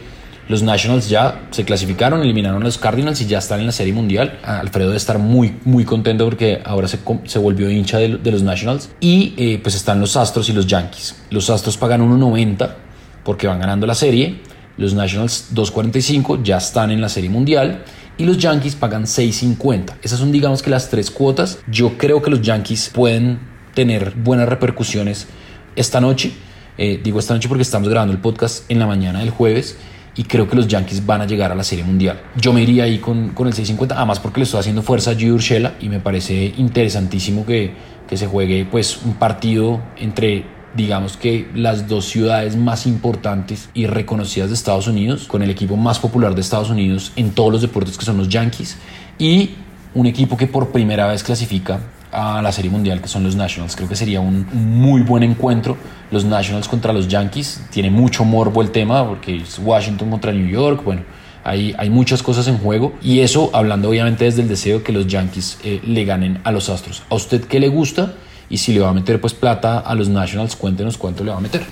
los 0.48 0.62
Nationals 0.62 1.10
ya 1.10 1.48
se 1.50 1.66
clasificaron, 1.66 2.22
eliminaron 2.22 2.62
a 2.62 2.66
los 2.66 2.78
Cardinals 2.78 3.20
y 3.22 3.26
ya 3.26 3.40
están 3.40 3.60
en 3.62 3.66
la 3.66 3.72
Serie 3.72 3.94
Mundial. 3.94 4.40
Alfredo 4.44 4.90
debe 4.90 4.98
estar 4.98 5.18
muy, 5.18 5.56
muy 5.66 5.86
contento 5.86 6.26
porque 6.26 6.62
ahora 6.64 6.88
se, 6.88 7.00
se 7.26 7.40
volvió 7.40 7.70
hincha 7.70 7.98
de, 7.98 8.18
de, 8.18 8.32
los 8.32 8.44
Nationals. 8.44 8.92
Y 9.00 9.34
eh, 9.38 9.60
pues 9.62 9.76
están 9.76 10.00
los 10.00 10.16
Astros 10.16 10.50
y 10.50 10.54
los 10.54 10.68
Yankees. 10.68 11.16
Los 11.32 11.50
Astros 11.50 11.78
pagan 11.78 12.02
1.90 12.02 12.76
porque 13.24 13.48
van 13.48 13.60
ganando 13.60 13.88
la 13.88 13.96
serie. 13.96 14.40
Los 14.78 14.94
Nationals 14.94 15.50
2.45 15.56 16.44
ya 16.44 16.58
están 16.58 16.92
en 16.92 17.02
la 17.02 17.10
Serie 17.10 17.30
Mundial 17.30 17.84
y 18.18 18.26
los 18.26 18.38
Yankees 18.38 18.76
pagan 18.76 19.06
6.50. 19.06 19.96
Esas 20.04 20.20
son 20.20 20.32
digamos 20.32 20.62
que 20.62 20.70
las 20.70 20.90
tres 20.90 21.10
cuotas. 21.10 21.60
Yo 21.68 21.98
creo 21.98 22.22
que 22.22 22.30
los 22.30 22.42
Yankees 22.42 22.92
pueden 22.94 23.55
tener 23.76 24.14
buenas 24.16 24.50
repercusiones 24.50 25.28
esta 25.76 26.02
noche. 26.02 26.32
Eh, 26.78 27.00
digo 27.04 27.20
esta 27.20 27.36
noche 27.36 27.48
porque 27.48 27.62
estamos 27.62 27.88
grabando 27.88 28.14
el 28.14 28.20
podcast 28.20 28.70
en 28.72 28.80
la 28.80 28.88
mañana 28.88 29.20
del 29.20 29.30
jueves 29.30 29.78
y 30.16 30.24
creo 30.24 30.50
que 30.50 30.56
los 30.56 30.68
Yankees 30.68 31.06
van 31.06 31.22
a 31.22 31.26
llegar 31.26 31.52
a 31.52 31.56
la 31.56 31.64
Serie 31.64 31.84
Mundial. 31.84 32.22
Yo 32.38 32.54
me 32.54 32.64
iría 32.64 32.86
ahí 32.86 33.00
con, 33.00 33.30
con 33.30 33.48
el 33.48 33.54
650, 33.54 33.96
además 33.96 34.20
porque 34.20 34.40
le 34.40 34.46
estoy 34.46 34.62
haciendo 34.62 34.82
fuerza 34.82 35.12
a 35.12 35.16
Gio 35.16 35.36
Urshela 35.36 35.76
y 35.80 35.90
me 35.90 36.00
parece 36.00 36.54
interesantísimo 36.58 37.46
que, 37.46 37.74
que 38.08 38.18
se 38.18 38.28
juegue 38.28 38.66
pues 38.70 39.02
un 39.04 39.14
partido 39.14 39.82
entre 39.98 40.46
digamos 40.76 41.16
que 41.16 41.48
las 41.56 41.88
dos 41.88 42.06
ciudades 42.06 42.58
más 42.58 42.86
importantes 42.86 43.70
y 43.74 43.88
reconocidas 43.88 44.50
de 44.50 44.56
Estados 44.56 44.88
Unidos, 44.88 45.26
con 45.26 45.42
el 45.42 45.50
equipo 45.50 45.78
más 45.78 46.00
popular 46.00 46.36
de 46.36 46.42
Estados 46.42 46.70
Unidos 46.70 47.14
en 47.16 47.32
todos 47.32 47.52
los 47.52 47.62
deportes 47.62 47.98
que 47.98 48.04
son 48.04 48.18
los 48.18 48.28
Yankees 48.28 48.78
y 49.18 49.52
un 49.94 50.06
equipo 50.06 50.36
que 50.36 50.48
por 50.48 50.72
primera 50.72 51.08
vez 51.08 51.24
clasifica 51.24 51.80
a 52.16 52.42
la 52.42 52.52
Serie 52.52 52.72
Mundial, 52.72 53.02
que 53.02 53.08
son 53.08 53.24
los 53.24 53.36
Nationals. 53.36 53.76
Creo 53.76 53.90
que 53.90 53.96
sería 53.96 54.22
un, 54.22 54.48
muy 54.54 55.02
buen 55.02 55.24
encuentro. 55.24 55.78
Los 56.12 56.24
Nationals 56.24 56.68
contra 56.68 56.94
los 56.94 57.08
Yankees. 57.08 57.62
Tiene 57.72 57.90
mucho 57.90 58.24
morbo 58.24 58.62
el 58.62 58.72
tema, 58.72 59.06
porque 59.06 59.38
es 59.38 59.60
Washington 59.60 60.10
contra 60.10 60.32
New 60.32 60.48
York. 60.48 60.82
Bueno, 60.84 61.02
hay, 61.44 61.76
hay 61.78 61.90
muchas 61.90 62.24
cosas 62.24 62.48
en 62.48 62.58
juego. 62.58 62.94
Y 63.02 63.20
eso 63.20 63.50
hablando 63.54 63.90
obviamente 63.90 64.24
desde 64.24 64.42
el 64.42 64.48
deseo 64.48 64.84
que 64.84 64.94
los 64.94 65.08
Yankees 65.08 65.60
eh, 65.64 65.82
le 65.86 66.06
ganen 66.06 66.40
a 66.44 66.52
los 66.52 66.70
Astros. 66.70 67.04
¿A 67.10 67.16
usted 67.16 67.44
qué 67.44 67.60
le 67.60 67.68
gusta? 67.68 68.14
Y 68.50 68.58
si 68.58 68.74
le 68.74 68.80
va 68.80 68.90
a 68.90 68.94
meter 68.94 69.20
pues 69.20 69.34
plata 69.34 69.80
a 69.80 69.94
los 69.96 70.08
Nationals, 70.08 70.56
cuéntenos 70.56 70.98
cuánto 70.98 71.24
le 71.24 71.32
va 71.32 71.38
a 71.38 71.42
meter. 71.42 71.64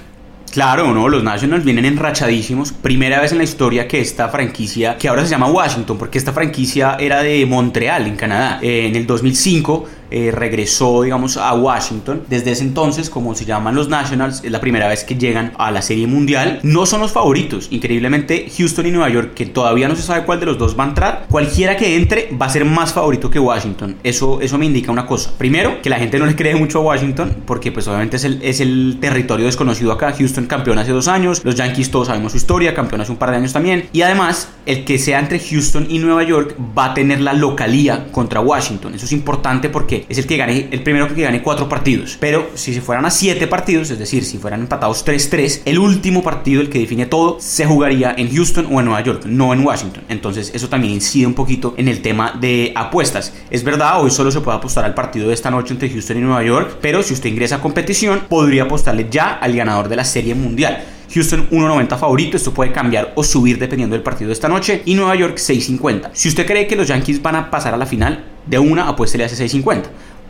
Claro, 0.53 0.93
no, 0.93 1.09
los 1.09 1.23
Nationals 1.23 1.65
vienen 1.65 1.83
enrachadísimos. 1.85 2.73
Primera 2.73 3.19
vez 3.19 3.31
en 3.31 3.39
la 3.39 3.43
historia 3.43 3.87
que 3.87 3.99
esta 3.99 4.29
franquicia, 4.29 4.99
que 4.99 5.07
ahora 5.07 5.23
se 5.23 5.31
llama 5.31 5.47
Washington, 5.47 5.97
porque 5.97 6.19
esta 6.19 6.31
franquicia 6.31 6.95
era 6.99 7.23
de 7.23 7.43
Montreal, 7.47 8.05
en 8.05 8.15
Canadá. 8.15 8.59
Eh, 8.61 8.85
en 8.85 8.95
el 8.95 9.07
2005 9.07 9.89
eh, 10.13 10.31
regresó, 10.31 11.01
digamos, 11.01 11.37
a 11.37 11.53
Washington. 11.55 12.21
Desde 12.29 12.51
ese 12.51 12.63
entonces, 12.63 13.09
como 13.09 13.33
se 13.33 13.45
llaman 13.45 13.73
los 13.73 13.89
Nationals, 13.89 14.43
es 14.43 14.51
la 14.51 14.61
primera 14.61 14.87
vez 14.87 15.03
que 15.03 15.15
llegan 15.15 15.53
a 15.57 15.71
la 15.71 15.81
Serie 15.81 16.05
Mundial. 16.05 16.59
No 16.61 16.85
son 16.85 17.01
los 17.01 17.11
favoritos. 17.11 17.67
Increíblemente, 17.71 18.47
Houston 18.55 18.85
y 18.85 18.91
Nueva 18.91 19.09
York, 19.09 19.33
que 19.33 19.47
todavía 19.47 19.87
no 19.87 19.95
se 19.95 20.03
sabe 20.03 20.23
cuál 20.23 20.39
de 20.39 20.45
los 20.45 20.59
dos 20.59 20.77
va 20.77 20.83
a 20.83 20.89
entrar, 20.89 21.25
cualquiera 21.29 21.75
que 21.77 21.95
entre 21.95 22.29
va 22.39 22.45
a 22.45 22.49
ser 22.49 22.63
más 22.63 22.93
favorito 22.93 23.31
que 23.31 23.39
Washington. 23.39 23.95
Eso, 24.03 24.39
eso 24.39 24.57
me 24.59 24.67
indica 24.67 24.91
una 24.91 25.07
cosa. 25.07 25.31
Primero, 25.35 25.81
que 25.81 25.89
la 25.89 25.97
gente 25.97 26.19
no 26.19 26.27
le 26.27 26.35
cree 26.35 26.55
mucho 26.55 26.77
a 26.77 26.81
Washington, 26.81 27.35
porque 27.47 27.71
pues 27.71 27.87
obviamente 27.87 28.17
es 28.17 28.23
el, 28.23 28.39
es 28.43 28.59
el 28.59 28.99
territorio 29.01 29.47
desconocido 29.47 29.91
acá. 29.91 30.13
Houston 30.15 30.45
campeón 30.45 30.77
hace 30.77 30.91
dos 30.91 31.07
años, 31.07 31.41
los 31.43 31.55
Yankees 31.55 31.89
todos 31.89 32.07
sabemos 32.07 32.33
su 32.33 32.37
historia, 32.37 32.75
campeón 32.75 33.01
hace 33.01 33.11
un 33.11 33.17
par 33.17 33.31
de 33.31 33.37
años 33.37 33.51
también. 33.51 33.89
Y 33.93 34.03
además, 34.03 34.49
el 34.67 34.85
que 34.85 34.99
sea 34.99 35.19
entre 35.19 35.39
Houston 35.39 35.87
y 35.89 35.97
Nueva 35.97 36.21
York 36.21 36.55
va 36.77 36.85
a 36.85 36.93
tener 36.93 37.19
la 37.19 37.33
localía 37.33 38.11
contra 38.11 38.41
Washington. 38.41 38.93
Eso 38.93 39.05
es 39.05 39.11
importante 39.11 39.69
porque 39.69 40.02
es 40.09 40.17
el 40.17 40.27
que 40.27 40.37
gane, 40.37 40.67
el 40.71 40.83
primero 40.83 41.13
que 41.13 41.21
gane 41.21 41.41
cuatro 41.41 41.69
partidos. 41.69 42.17
Pero 42.19 42.51
si 42.55 42.73
se 42.73 42.81
fueran 42.81 43.05
a 43.05 43.11
siete 43.11 43.47
partidos, 43.47 43.89
es 43.91 43.99
decir, 43.99 44.23
si 44.25 44.37
fueran 44.37 44.61
empatados 44.61 45.05
3-3, 45.05 45.61
el 45.65 45.79
último 45.79 46.23
partido, 46.23 46.61
el 46.61 46.69
que 46.69 46.79
define 46.79 47.05
todo, 47.05 47.37
se 47.39 47.65
jugaría 47.65 48.13
en 48.17 48.33
Houston 48.33 48.67
o 48.71 48.79
en 48.79 48.85
Nueva 48.85 49.01
York, 49.01 49.25
no 49.25 49.53
en 49.53 49.65
Washington. 49.65 50.03
Entonces 50.09 50.51
eso 50.53 50.69
también 50.69 50.93
incide 50.93 51.27
un 51.27 51.33
poquito 51.33 51.73
en 51.77 51.87
el 51.87 52.01
tema 52.01 52.37
de 52.39 52.71
apuestas. 52.75 53.33
Es 53.49 53.63
verdad, 53.63 54.01
hoy 54.01 54.11
solo 54.11 54.31
se 54.31 54.41
puede 54.41 54.57
apostar 54.57 54.85
al 54.85 54.93
partido 54.93 55.27
de 55.27 55.33
esta 55.33 55.51
noche 55.51 55.73
entre 55.73 55.89
Houston 55.89 56.17
y 56.17 56.21
Nueva 56.21 56.43
York, 56.43 56.77
pero 56.81 57.03
si 57.03 57.13
usted 57.13 57.29
ingresa 57.29 57.55
a 57.55 57.61
competición, 57.61 58.23
podría 58.29 58.63
apostarle 58.63 59.07
ya 59.09 59.33
al 59.33 59.55
ganador 59.55 59.89
de 59.89 59.95
la 59.95 60.05
Serie 60.05 60.35
Mundial. 60.35 60.83
Houston 61.13 61.49
1.90 61.51 61.97
favorito, 61.97 62.37
esto 62.37 62.53
puede 62.53 62.71
cambiar 62.71 63.13
o 63.15 63.23
subir 63.23 63.59
dependiendo 63.59 63.95
del 63.95 64.03
partido 64.03 64.29
de 64.29 64.33
esta 64.33 64.49
noche. 64.49 64.81
Y 64.85 64.95
Nueva 64.95 65.15
York 65.15 65.37
6.50. 65.37 66.09
Si 66.13 66.29
usted 66.29 66.45
cree 66.45 66.67
que 66.67 66.75
los 66.75 66.87
Yankees 66.87 67.21
van 67.21 67.35
a 67.35 67.51
pasar 67.51 67.73
a 67.73 67.77
la 67.77 67.85
final, 67.85 68.23
de 68.45 68.59
una 68.59 68.87
apuéstele 68.87 69.23
a 69.23 69.27
ese 69.27 69.45
6.50 69.45 69.83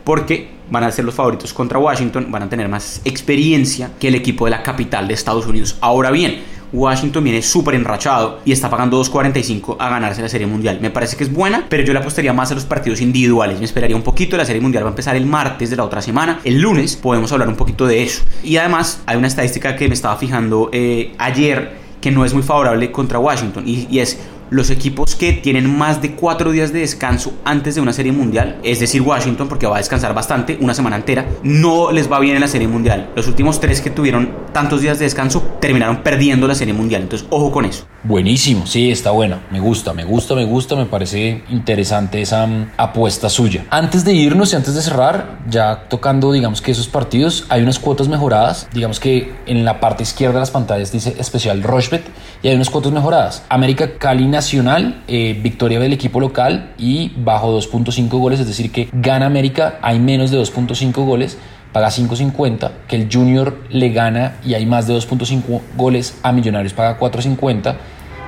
porque 0.04 0.50
van 0.70 0.84
a 0.84 0.90
ser 0.90 1.04
los 1.04 1.14
favoritos 1.14 1.52
contra 1.52 1.78
Washington, 1.78 2.26
van 2.30 2.42
a 2.42 2.48
tener 2.48 2.68
más 2.68 3.00
experiencia 3.04 3.90
que 3.98 4.08
el 4.08 4.14
equipo 4.14 4.44
de 4.44 4.52
la 4.52 4.62
capital 4.62 5.08
de 5.08 5.14
Estados 5.14 5.46
Unidos. 5.46 5.76
Ahora 5.80 6.10
bien, 6.10 6.42
Washington 6.72 7.22
viene 7.22 7.40
súper 7.40 7.74
enrachado 7.74 8.40
y 8.44 8.52
está 8.52 8.68
pagando 8.68 9.02
2.45 9.02 9.76
a 9.78 9.88
ganarse 9.88 10.20
la 10.20 10.28
Serie 10.28 10.46
Mundial. 10.46 10.78
Me 10.80 10.90
parece 10.90 11.16
que 11.16 11.24
es 11.24 11.32
buena, 11.32 11.66
pero 11.68 11.84
yo 11.84 11.92
le 11.92 12.00
apostaría 12.00 12.32
más 12.32 12.50
a 12.50 12.54
los 12.54 12.64
partidos 12.64 13.00
individuales. 13.00 13.58
Me 13.60 13.64
esperaría 13.64 13.96
un 13.96 14.02
poquito. 14.02 14.36
La 14.36 14.44
Serie 14.44 14.60
Mundial 14.60 14.84
va 14.84 14.88
a 14.88 14.90
empezar 14.90 15.14
el 15.14 15.24
martes 15.24 15.70
de 15.70 15.76
la 15.76 15.84
otra 15.84 16.02
semana. 16.02 16.40
El 16.44 16.60
lunes 16.60 16.96
podemos 16.96 17.30
hablar 17.32 17.48
un 17.48 17.56
poquito 17.56 17.86
de 17.86 18.02
eso. 18.02 18.24
Y 18.42 18.56
además 18.56 19.02
hay 19.06 19.16
una 19.16 19.28
estadística 19.28 19.76
que 19.76 19.88
me 19.88 19.94
estaba 19.94 20.16
fijando 20.16 20.68
eh, 20.72 21.14
ayer 21.18 21.84
que 22.00 22.10
no 22.10 22.24
es 22.24 22.34
muy 22.34 22.42
favorable 22.42 22.92
contra 22.92 23.18
Washington 23.18 23.64
y, 23.66 23.86
y 23.90 24.00
es 24.00 24.18
los 24.54 24.70
equipos 24.70 25.16
que 25.16 25.32
tienen 25.32 25.76
más 25.76 26.00
de 26.00 26.12
cuatro 26.12 26.52
días 26.52 26.72
de 26.72 26.78
descanso 26.78 27.32
antes 27.44 27.74
de 27.74 27.80
una 27.80 27.92
serie 27.92 28.12
mundial, 28.12 28.60
es 28.62 28.78
decir, 28.78 29.02
Washington, 29.02 29.48
porque 29.48 29.66
va 29.66 29.74
a 29.74 29.78
descansar 29.78 30.14
bastante, 30.14 30.56
una 30.60 30.74
semana 30.74 30.94
entera, 30.94 31.26
no 31.42 31.90
les 31.90 32.10
va 32.10 32.20
bien 32.20 32.36
en 32.36 32.40
la 32.40 32.46
serie 32.46 32.68
mundial. 32.68 33.10
Los 33.16 33.26
últimos 33.26 33.58
tres 33.58 33.80
que 33.80 33.90
tuvieron 33.90 34.30
tantos 34.52 34.80
días 34.80 35.00
de 35.00 35.06
descanso 35.06 35.42
terminaron 35.60 36.04
perdiendo 36.04 36.46
la 36.46 36.54
serie 36.54 36.72
mundial. 36.72 37.02
Entonces, 37.02 37.26
ojo 37.30 37.50
con 37.50 37.64
eso. 37.64 37.84
Buenísimo, 38.06 38.66
sí, 38.66 38.90
está 38.90 39.12
buena. 39.12 39.40
Me 39.50 39.60
gusta, 39.60 39.94
me 39.94 40.04
gusta, 40.04 40.34
me 40.34 40.44
gusta. 40.44 40.76
Me 40.76 40.84
parece 40.84 41.42
interesante 41.48 42.20
esa 42.20 42.46
mm, 42.46 42.72
apuesta 42.76 43.30
suya. 43.30 43.64
Antes 43.70 44.04
de 44.04 44.12
irnos 44.12 44.52
y 44.52 44.56
antes 44.56 44.74
de 44.74 44.82
cerrar, 44.82 45.38
ya 45.48 45.84
tocando, 45.88 46.30
digamos 46.30 46.60
que 46.60 46.72
esos 46.72 46.86
partidos, 46.86 47.46
hay 47.48 47.62
unas 47.62 47.78
cuotas 47.78 48.08
mejoradas. 48.08 48.68
Digamos 48.74 49.00
que 49.00 49.32
en 49.46 49.64
la 49.64 49.80
parte 49.80 50.02
izquierda 50.02 50.34
de 50.34 50.40
las 50.40 50.50
pantallas 50.50 50.92
dice 50.92 51.16
especial 51.18 51.62
Rochbet 51.62 52.04
y 52.42 52.48
hay 52.48 52.56
unas 52.56 52.68
cuotas 52.68 52.92
mejoradas. 52.92 53.42
América 53.48 53.96
Cali 53.96 54.26
Nacional, 54.26 55.02
eh, 55.08 55.40
victoria 55.42 55.80
del 55.80 55.94
equipo 55.94 56.20
local 56.20 56.74
y 56.76 57.10
bajo 57.16 57.58
2.5 57.58 58.08
goles, 58.18 58.38
es 58.38 58.46
decir, 58.46 58.70
que 58.70 58.90
gana 58.92 59.24
América, 59.24 59.78
hay 59.80 59.98
menos 59.98 60.30
de 60.30 60.38
2.5 60.38 60.92
goles 61.06 61.38
paga 61.74 61.88
5.50, 61.88 62.70
que 62.86 62.94
el 62.94 63.08
Junior 63.12 63.58
le 63.68 63.88
gana 63.88 64.36
y 64.44 64.54
hay 64.54 64.64
más 64.64 64.86
de 64.86 64.94
2.5 64.94 65.60
goles 65.76 66.16
a 66.22 66.30
Millonarios, 66.30 66.72
paga 66.72 67.00
4.50. 67.00 67.74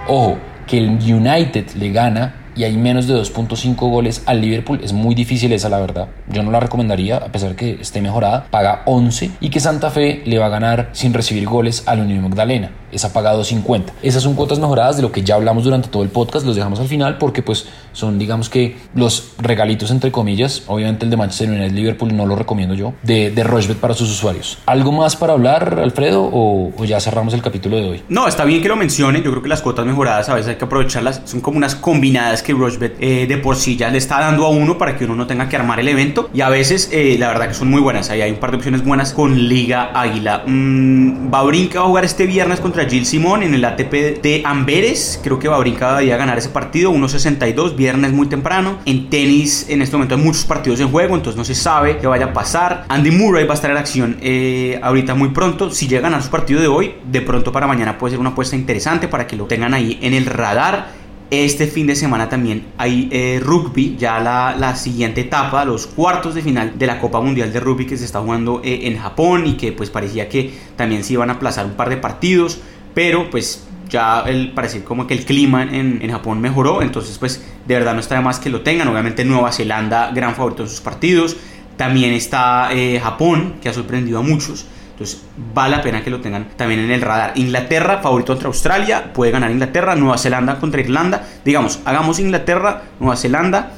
Ojo, 0.08 0.38
que 0.68 0.78
el 0.78 0.90
United 0.90 1.70
le 1.74 1.90
gana 1.90 2.34
y 2.54 2.64
hay 2.64 2.76
menos 2.76 3.06
de 3.06 3.14
2.5 3.14 3.76
goles 3.90 4.22
al 4.24 4.40
Liverpool, 4.40 4.80
es 4.82 4.92
muy 4.92 5.14
difícil 5.14 5.52
esa 5.52 5.68
la 5.68 5.78
verdad. 5.78 6.08
Yo 6.28 6.42
no 6.42 6.50
la 6.50 6.60
recomendaría 6.60 7.16
a 7.16 7.26
pesar 7.26 7.54
que 7.54 7.72
esté 7.80 8.00
mejorada. 8.00 8.46
Paga 8.50 8.82
11 8.86 9.32
y 9.40 9.50
que 9.50 9.60
Santa 9.60 9.90
Fe 9.90 10.22
le 10.24 10.38
va 10.38 10.46
a 10.46 10.50
ganar 10.50 10.90
sin 10.92 11.12
recibir 11.12 11.44
goles 11.46 11.82
al 11.86 12.00
Unión 12.00 12.22
Magdalena. 12.22 12.70
Esa 12.96 13.12
paga 13.12 13.34
2.50. 13.34 13.92
Esas 14.02 14.22
son 14.22 14.32
cuotas 14.32 14.58
mejoradas 14.58 14.96
de 14.96 15.02
lo 15.02 15.12
que 15.12 15.22
ya 15.22 15.34
hablamos 15.34 15.64
durante 15.64 15.88
todo 15.88 16.02
el 16.02 16.08
podcast, 16.08 16.46
los 16.46 16.56
dejamos 16.56 16.80
al 16.80 16.88
final 16.88 17.18
porque 17.18 17.42
pues 17.42 17.66
son 17.92 18.18
digamos 18.18 18.48
que 18.48 18.78
los 18.94 19.32
regalitos 19.36 19.90
entre 19.90 20.10
comillas. 20.10 20.62
Obviamente 20.66 21.04
el 21.04 21.10
de 21.10 21.18
Manchester 21.18 21.50
United 21.50 21.72
Liverpool 21.72 22.16
no 22.16 22.24
lo 22.24 22.36
recomiendo 22.36 22.74
yo, 22.74 22.94
de, 23.02 23.30
de 23.30 23.44
Rochbet 23.44 23.76
para 23.76 23.92
sus 23.92 24.10
usuarios. 24.10 24.56
¿Algo 24.64 24.92
más 24.92 25.14
para 25.14 25.34
hablar, 25.34 25.78
Alfredo, 25.78 26.26
o, 26.32 26.72
ya 26.86 26.98
cerramos 26.98 27.34
el 27.34 27.42
capítulo 27.42 27.76
de 27.76 27.84
hoy? 27.86 28.02
No, 28.08 28.28
está 28.28 28.46
bien 28.46 28.62
que 28.62 28.68
lo 28.68 28.76
mencionen. 28.76 29.22
Yo 29.22 29.30
creo 29.30 29.42
que 29.42 29.50
las 29.50 29.60
cuotas 29.60 29.84
mejoradas 29.84 30.30
a 30.30 30.34
veces 30.34 30.48
hay 30.48 30.56
que 30.56 30.64
aprovecharlas. 30.64 31.20
Son 31.26 31.42
como 31.42 31.58
unas 31.58 31.74
combinadas 31.74 32.42
que 32.42 32.54
Rushbet 32.54 32.96
eh, 32.98 33.26
de 33.26 33.36
por 33.36 33.56
sí 33.56 33.76
ya 33.76 33.90
le 33.90 33.98
está 33.98 34.20
dando 34.20 34.46
a 34.46 34.48
uno 34.48 34.78
para 34.78 34.96
que 34.96 35.04
uno 35.04 35.16
no 35.16 35.26
tenga 35.26 35.50
que 35.50 35.56
armar 35.56 35.80
el 35.80 35.88
evento. 35.88 36.30
Y 36.32 36.40
a 36.40 36.48
veces, 36.48 36.88
eh, 36.92 37.16
la 37.18 37.28
verdad 37.28 37.48
que 37.48 37.54
son 37.54 37.68
muy 37.68 37.82
buenas. 37.82 38.08
Ahí 38.08 38.22
hay 38.22 38.30
un 38.30 38.38
par 38.38 38.52
de 38.52 38.56
opciones 38.56 38.82
buenas 38.82 39.12
con 39.12 39.48
Liga 39.48 39.90
Águila. 39.92 40.44
Mm, 40.46 41.30
va 41.32 41.40
a 41.40 41.82
jugar 41.82 42.04
este 42.04 42.26
viernes 42.26 42.60
contra 42.60 42.85
Gil 42.88 43.06
Simón 43.06 43.42
en 43.42 43.54
el 43.54 43.64
ATP 43.64 44.22
de 44.22 44.42
Amberes. 44.44 45.20
Creo 45.22 45.38
que 45.38 45.48
Babrinka 45.48 45.90
debería 45.90 46.16
ganar 46.16 46.38
ese 46.38 46.48
partido. 46.48 46.92
1.62, 46.92 47.76
viernes 47.76 48.12
muy 48.12 48.26
temprano. 48.26 48.78
En 48.84 49.10
tenis, 49.10 49.66
en 49.68 49.82
este 49.82 49.96
momento 49.96 50.14
hay 50.14 50.22
muchos 50.22 50.44
partidos 50.44 50.80
en 50.80 50.88
juego, 50.88 51.14
entonces 51.14 51.36
no 51.36 51.44
se 51.44 51.54
sabe 51.54 51.98
qué 51.98 52.06
vaya 52.06 52.26
a 52.26 52.32
pasar. 52.32 52.84
Andy 52.88 53.10
Murray 53.10 53.46
va 53.46 53.52
a 53.52 53.56
estar 53.56 53.70
en 53.70 53.76
acción 53.76 54.16
eh, 54.20 54.78
ahorita 54.82 55.14
muy 55.14 55.30
pronto. 55.30 55.70
Si 55.70 55.88
llega 55.88 56.00
a 56.00 56.10
ganar 56.10 56.22
su 56.22 56.30
partido 56.30 56.60
de 56.60 56.68
hoy, 56.68 56.94
de 57.10 57.20
pronto 57.20 57.52
para 57.52 57.66
mañana 57.66 57.98
puede 57.98 58.12
ser 58.12 58.20
una 58.20 58.30
apuesta 58.30 58.56
interesante 58.56 59.08
para 59.08 59.26
que 59.26 59.36
lo 59.36 59.46
tengan 59.46 59.74
ahí 59.74 59.98
en 60.02 60.14
el 60.14 60.26
radar. 60.26 61.06
Este 61.28 61.66
fin 61.66 61.88
de 61.88 61.96
semana 61.96 62.28
también 62.28 62.66
hay 62.78 63.08
eh, 63.10 63.40
rugby, 63.42 63.96
ya 63.98 64.20
la, 64.20 64.54
la, 64.56 64.76
siguiente 64.76 65.22
etapa, 65.22 65.64
los 65.64 65.88
cuartos 65.88 66.36
de 66.36 66.42
final 66.42 66.78
de 66.78 66.86
la 66.86 67.00
Copa 67.00 67.20
Mundial 67.20 67.52
de 67.52 67.58
Rugby 67.58 67.84
que 67.84 67.96
se 67.96 68.04
está 68.04 68.20
jugando 68.20 68.60
eh, 68.62 68.82
en 68.84 68.96
Japón 68.96 69.44
y 69.44 69.56
que 69.56 69.72
pues 69.72 69.90
parecía 69.90 70.28
que 70.28 70.54
también 70.76 71.02
se 71.02 71.14
iban 71.14 71.28
a 71.30 71.32
aplazar 71.32 71.66
un 71.66 71.72
par 71.72 71.88
de 71.88 71.96
partidos, 71.96 72.60
pero 72.96 73.28
pues 73.28 73.62
ya 73.90 74.20
el, 74.20 74.52
parece 74.52 74.82
como 74.82 75.06
que 75.06 75.12
el 75.12 75.26
clima 75.26 75.64
en, 75.64 75.98
en, 76.00 76.10
Japón 76.10 76.40
mejoró, 76.40 76.80
entonces 76.80 77.18
pues 77.18 77.44
de 77.66 77.74
verdad 77.74 77.92
no 77.92 78.00
está 78.00 78.14
de 78.14 78.22
más 78.22 78.38
que 78.38 78.48
lo 78.48 78.62
tengan, 78.62 78.88
obviamente 78.88 79.22
Nueva 79.22 79.52
Zelanda 79.52 80.12
gran 80.12 80.34
favorito 80.34 80.62
en 80.62 80.70
sus 80.70 80.80
partidos, 80.80 81.36
también 81.76 82.14
está 82.14 82.70
eh, 82.72 82.98
Japón 82.98 83.56
que 83.60 83.68
ha 83.68 83.74
sorprendido 83.74 84.20
a 84.20 84.22
muchos, 84.22 84.64
entonces 84.92 85.20
vale 85.52 85.76
la 85.76 85.82
pena 85.82 86.02
que 86.02 86.08
lo 86.08 86.22
tengan 86.22 86.48
también 86.56 86.80
en 86.80 86.90
el 86.90 87.02
radar. 87.02 87.34
Inglaterra, 87.34 87.98
favorito 87.98 88.32
contra 88.32 88.48
Australia, 88.48 89.12
puede 89.12 89.30
ganar 89.30 89.50
Inglaterra. 89.50 89.94
Nueva 89.94 90.16
Zelanda 90.16 90.58
contra 90.58 90.80
Irlanda. 90.80 91.22
Digamos, 91.44 91.80
hagamos 91.84 92.18
Inglaterra, 92.18 92.82
Nueva 92.98 93.14
Zelanda, 93.16 93.72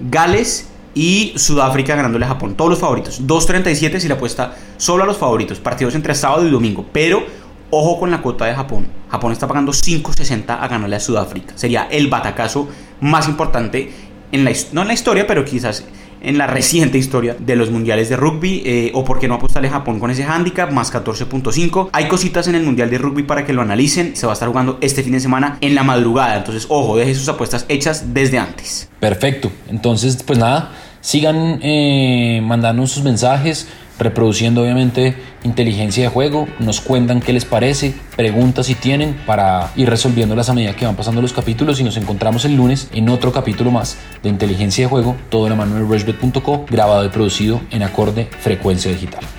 Gales 0.00 0.68
y 0.96 1.32
Sudáfrica 1.36 1.94
ganándole 1.94 2.24
a 2.24 2.28
Japón. 2.30 2.56
Todos 2.56 2.70
los 2.70 2.80
favoritos. 2.80 3.24
2.37 3.24 4.00
si 4.00 4.08
la 4.08 4.16
apuesta 4.16 4.56
solo 4.78 5.04
a 5.04 5.06
los 5.06 5.16
favoritos. 5.16 5.60
Partidos 5.60 5.94
entre 5.94 6.16
sábado 6.16 6.44
y 6.44 6.50
domingo. 6.50 6.84
Pero 6.92 7.24
ojo 7.70 7.98
con 7.98 8.10
la 8.10 8.22
cuota 8.22 8.46
de 8.46 8.54
Japón. 8.54 8.86
Japón 9.10 9.32
está 9.32 9.46
pagando 9.46 9.72
5.60 9.72 10.58
a 10.60 10.68
ganarle 10.68 10.96
a 10.96 11.00
Sudáfrica. 11.00 11.52
Sería 11.56 11.88
el 11.90 12.08
batacazo 12.08 12.68
más 13.00 13.28
importante 13.28 13.90
en 14.32 14.44
la, 14.44 14.52
no 14.72 14.82
en 14.82 14.88
la 14.88 14.94
historia, 14.94 15.26
pero 15.26 15.44
quizás 15.44 15.84
en 16.20 16.38
la 16.38 16.46
reciente 16.46 16.98
historia 16.98 17.36
de 17.38 17.56
los 17.56 17.70
mundiales 17.70 18.08
de 18.08 18.16
rugby 18.16 18.62
eh, 18.64 18.90
o 18.94 19.04
por 19.04 19.18
qué 19.18 19.28
no 19.28 19.34
apostarle 19.34 19.68
a 19.68 19.72
Japón 19.72 20.00
con 20.00 20.10
ese 20.10 20.24
handicap 20.24 20.70
más 20.72 20.92
14.5 20.92 21.90
hay 21.92 22.08
cositas 22.08 22.48
en 22.48 22.54
el 22.54 22.64
mundial 22.64 22.90
de 22.90 22.98
rugby 22.98 23.22
para 23.22 23.44
que 23.44 23.52
lo 23.52 23.62
analicen. 23.62 24.16
Se 24.16 24.26
va 24.26 24.32
a 24.32 24.34
estar 24.34 24.48
jugando 24.48 24.78
este 24.80 25.02
fin 25.02 25.12
de 25.12 25.20
semana 25.20 25.58
en 25.60 25.74
la 25.74 25.82
madrugada. 25.82 26.36
Entonces 26.36 26.66
ojo 26.68 26.96
deje 26.96 27.14
sus 27.14 27.28
apuestas 27.28 27.66
hechas 27.68 28.14
desde 28.14 28.38
antes. 28.38 28.88
Perfecto. 29.00 29.50
Entonces 29.68 30.22
pues 30.24 30.38
nada 30.38 30.72
sigan 31.00 31.60
eh, 31.62 32.40
mandando 32.42 32.86
sus 32.86 33.02
mensajes 33.02 33.68
reproduciendo 33.98 34.62
obviamente 34.62 35.16
inteligencia 35.44 36.04
de 36.04 36.08
juego, 36.08 36.46
nos 36.58 36.80
cuentan 36.80 37.20
qué 37.20 37.32
les 37.32 37.44
parece, 37.44 37.94
preguntas 38.16 38.66
si 38.66 38.74
tienen 38.74 39.14
para 39.26 39.70
ir 39.76 39.88
resolviéndolas 39.88 40.48
a 40.48 40.54
medida 40.54 40.74
que 40.74 40.86
van 40.86 40.96
pasando 40.96 41.22
los 41.22 41.32
capítulos 41.32 41.80
y 41.80 41.84
nos 41.84 41.96
encontramos 41.96 42.44
el 42.44 42.56
lunes 42.56 42.88
en 42.92 43.08
otro 43.08 43.32
capítulo 43.32 43.70
más 43.70 43.98
de 44.22 44.28
inteligencia 44.28 44.84
de 44.84 44.90
juego, 44.90 45.16
todo 45.30 45.46
en 45.46 45.50
la 45.50 45.56
mano 45.56 45.74
de 45.74 45.80
rushbet.co, 45.80 46.66
grabado 46.68 47.04
y 47.04 47.08
producido 47.08 47.60
en 47.70 47.82
acorde 47.82 48.28
frecuencia 48.40 48.90
digital. 48.90 49.37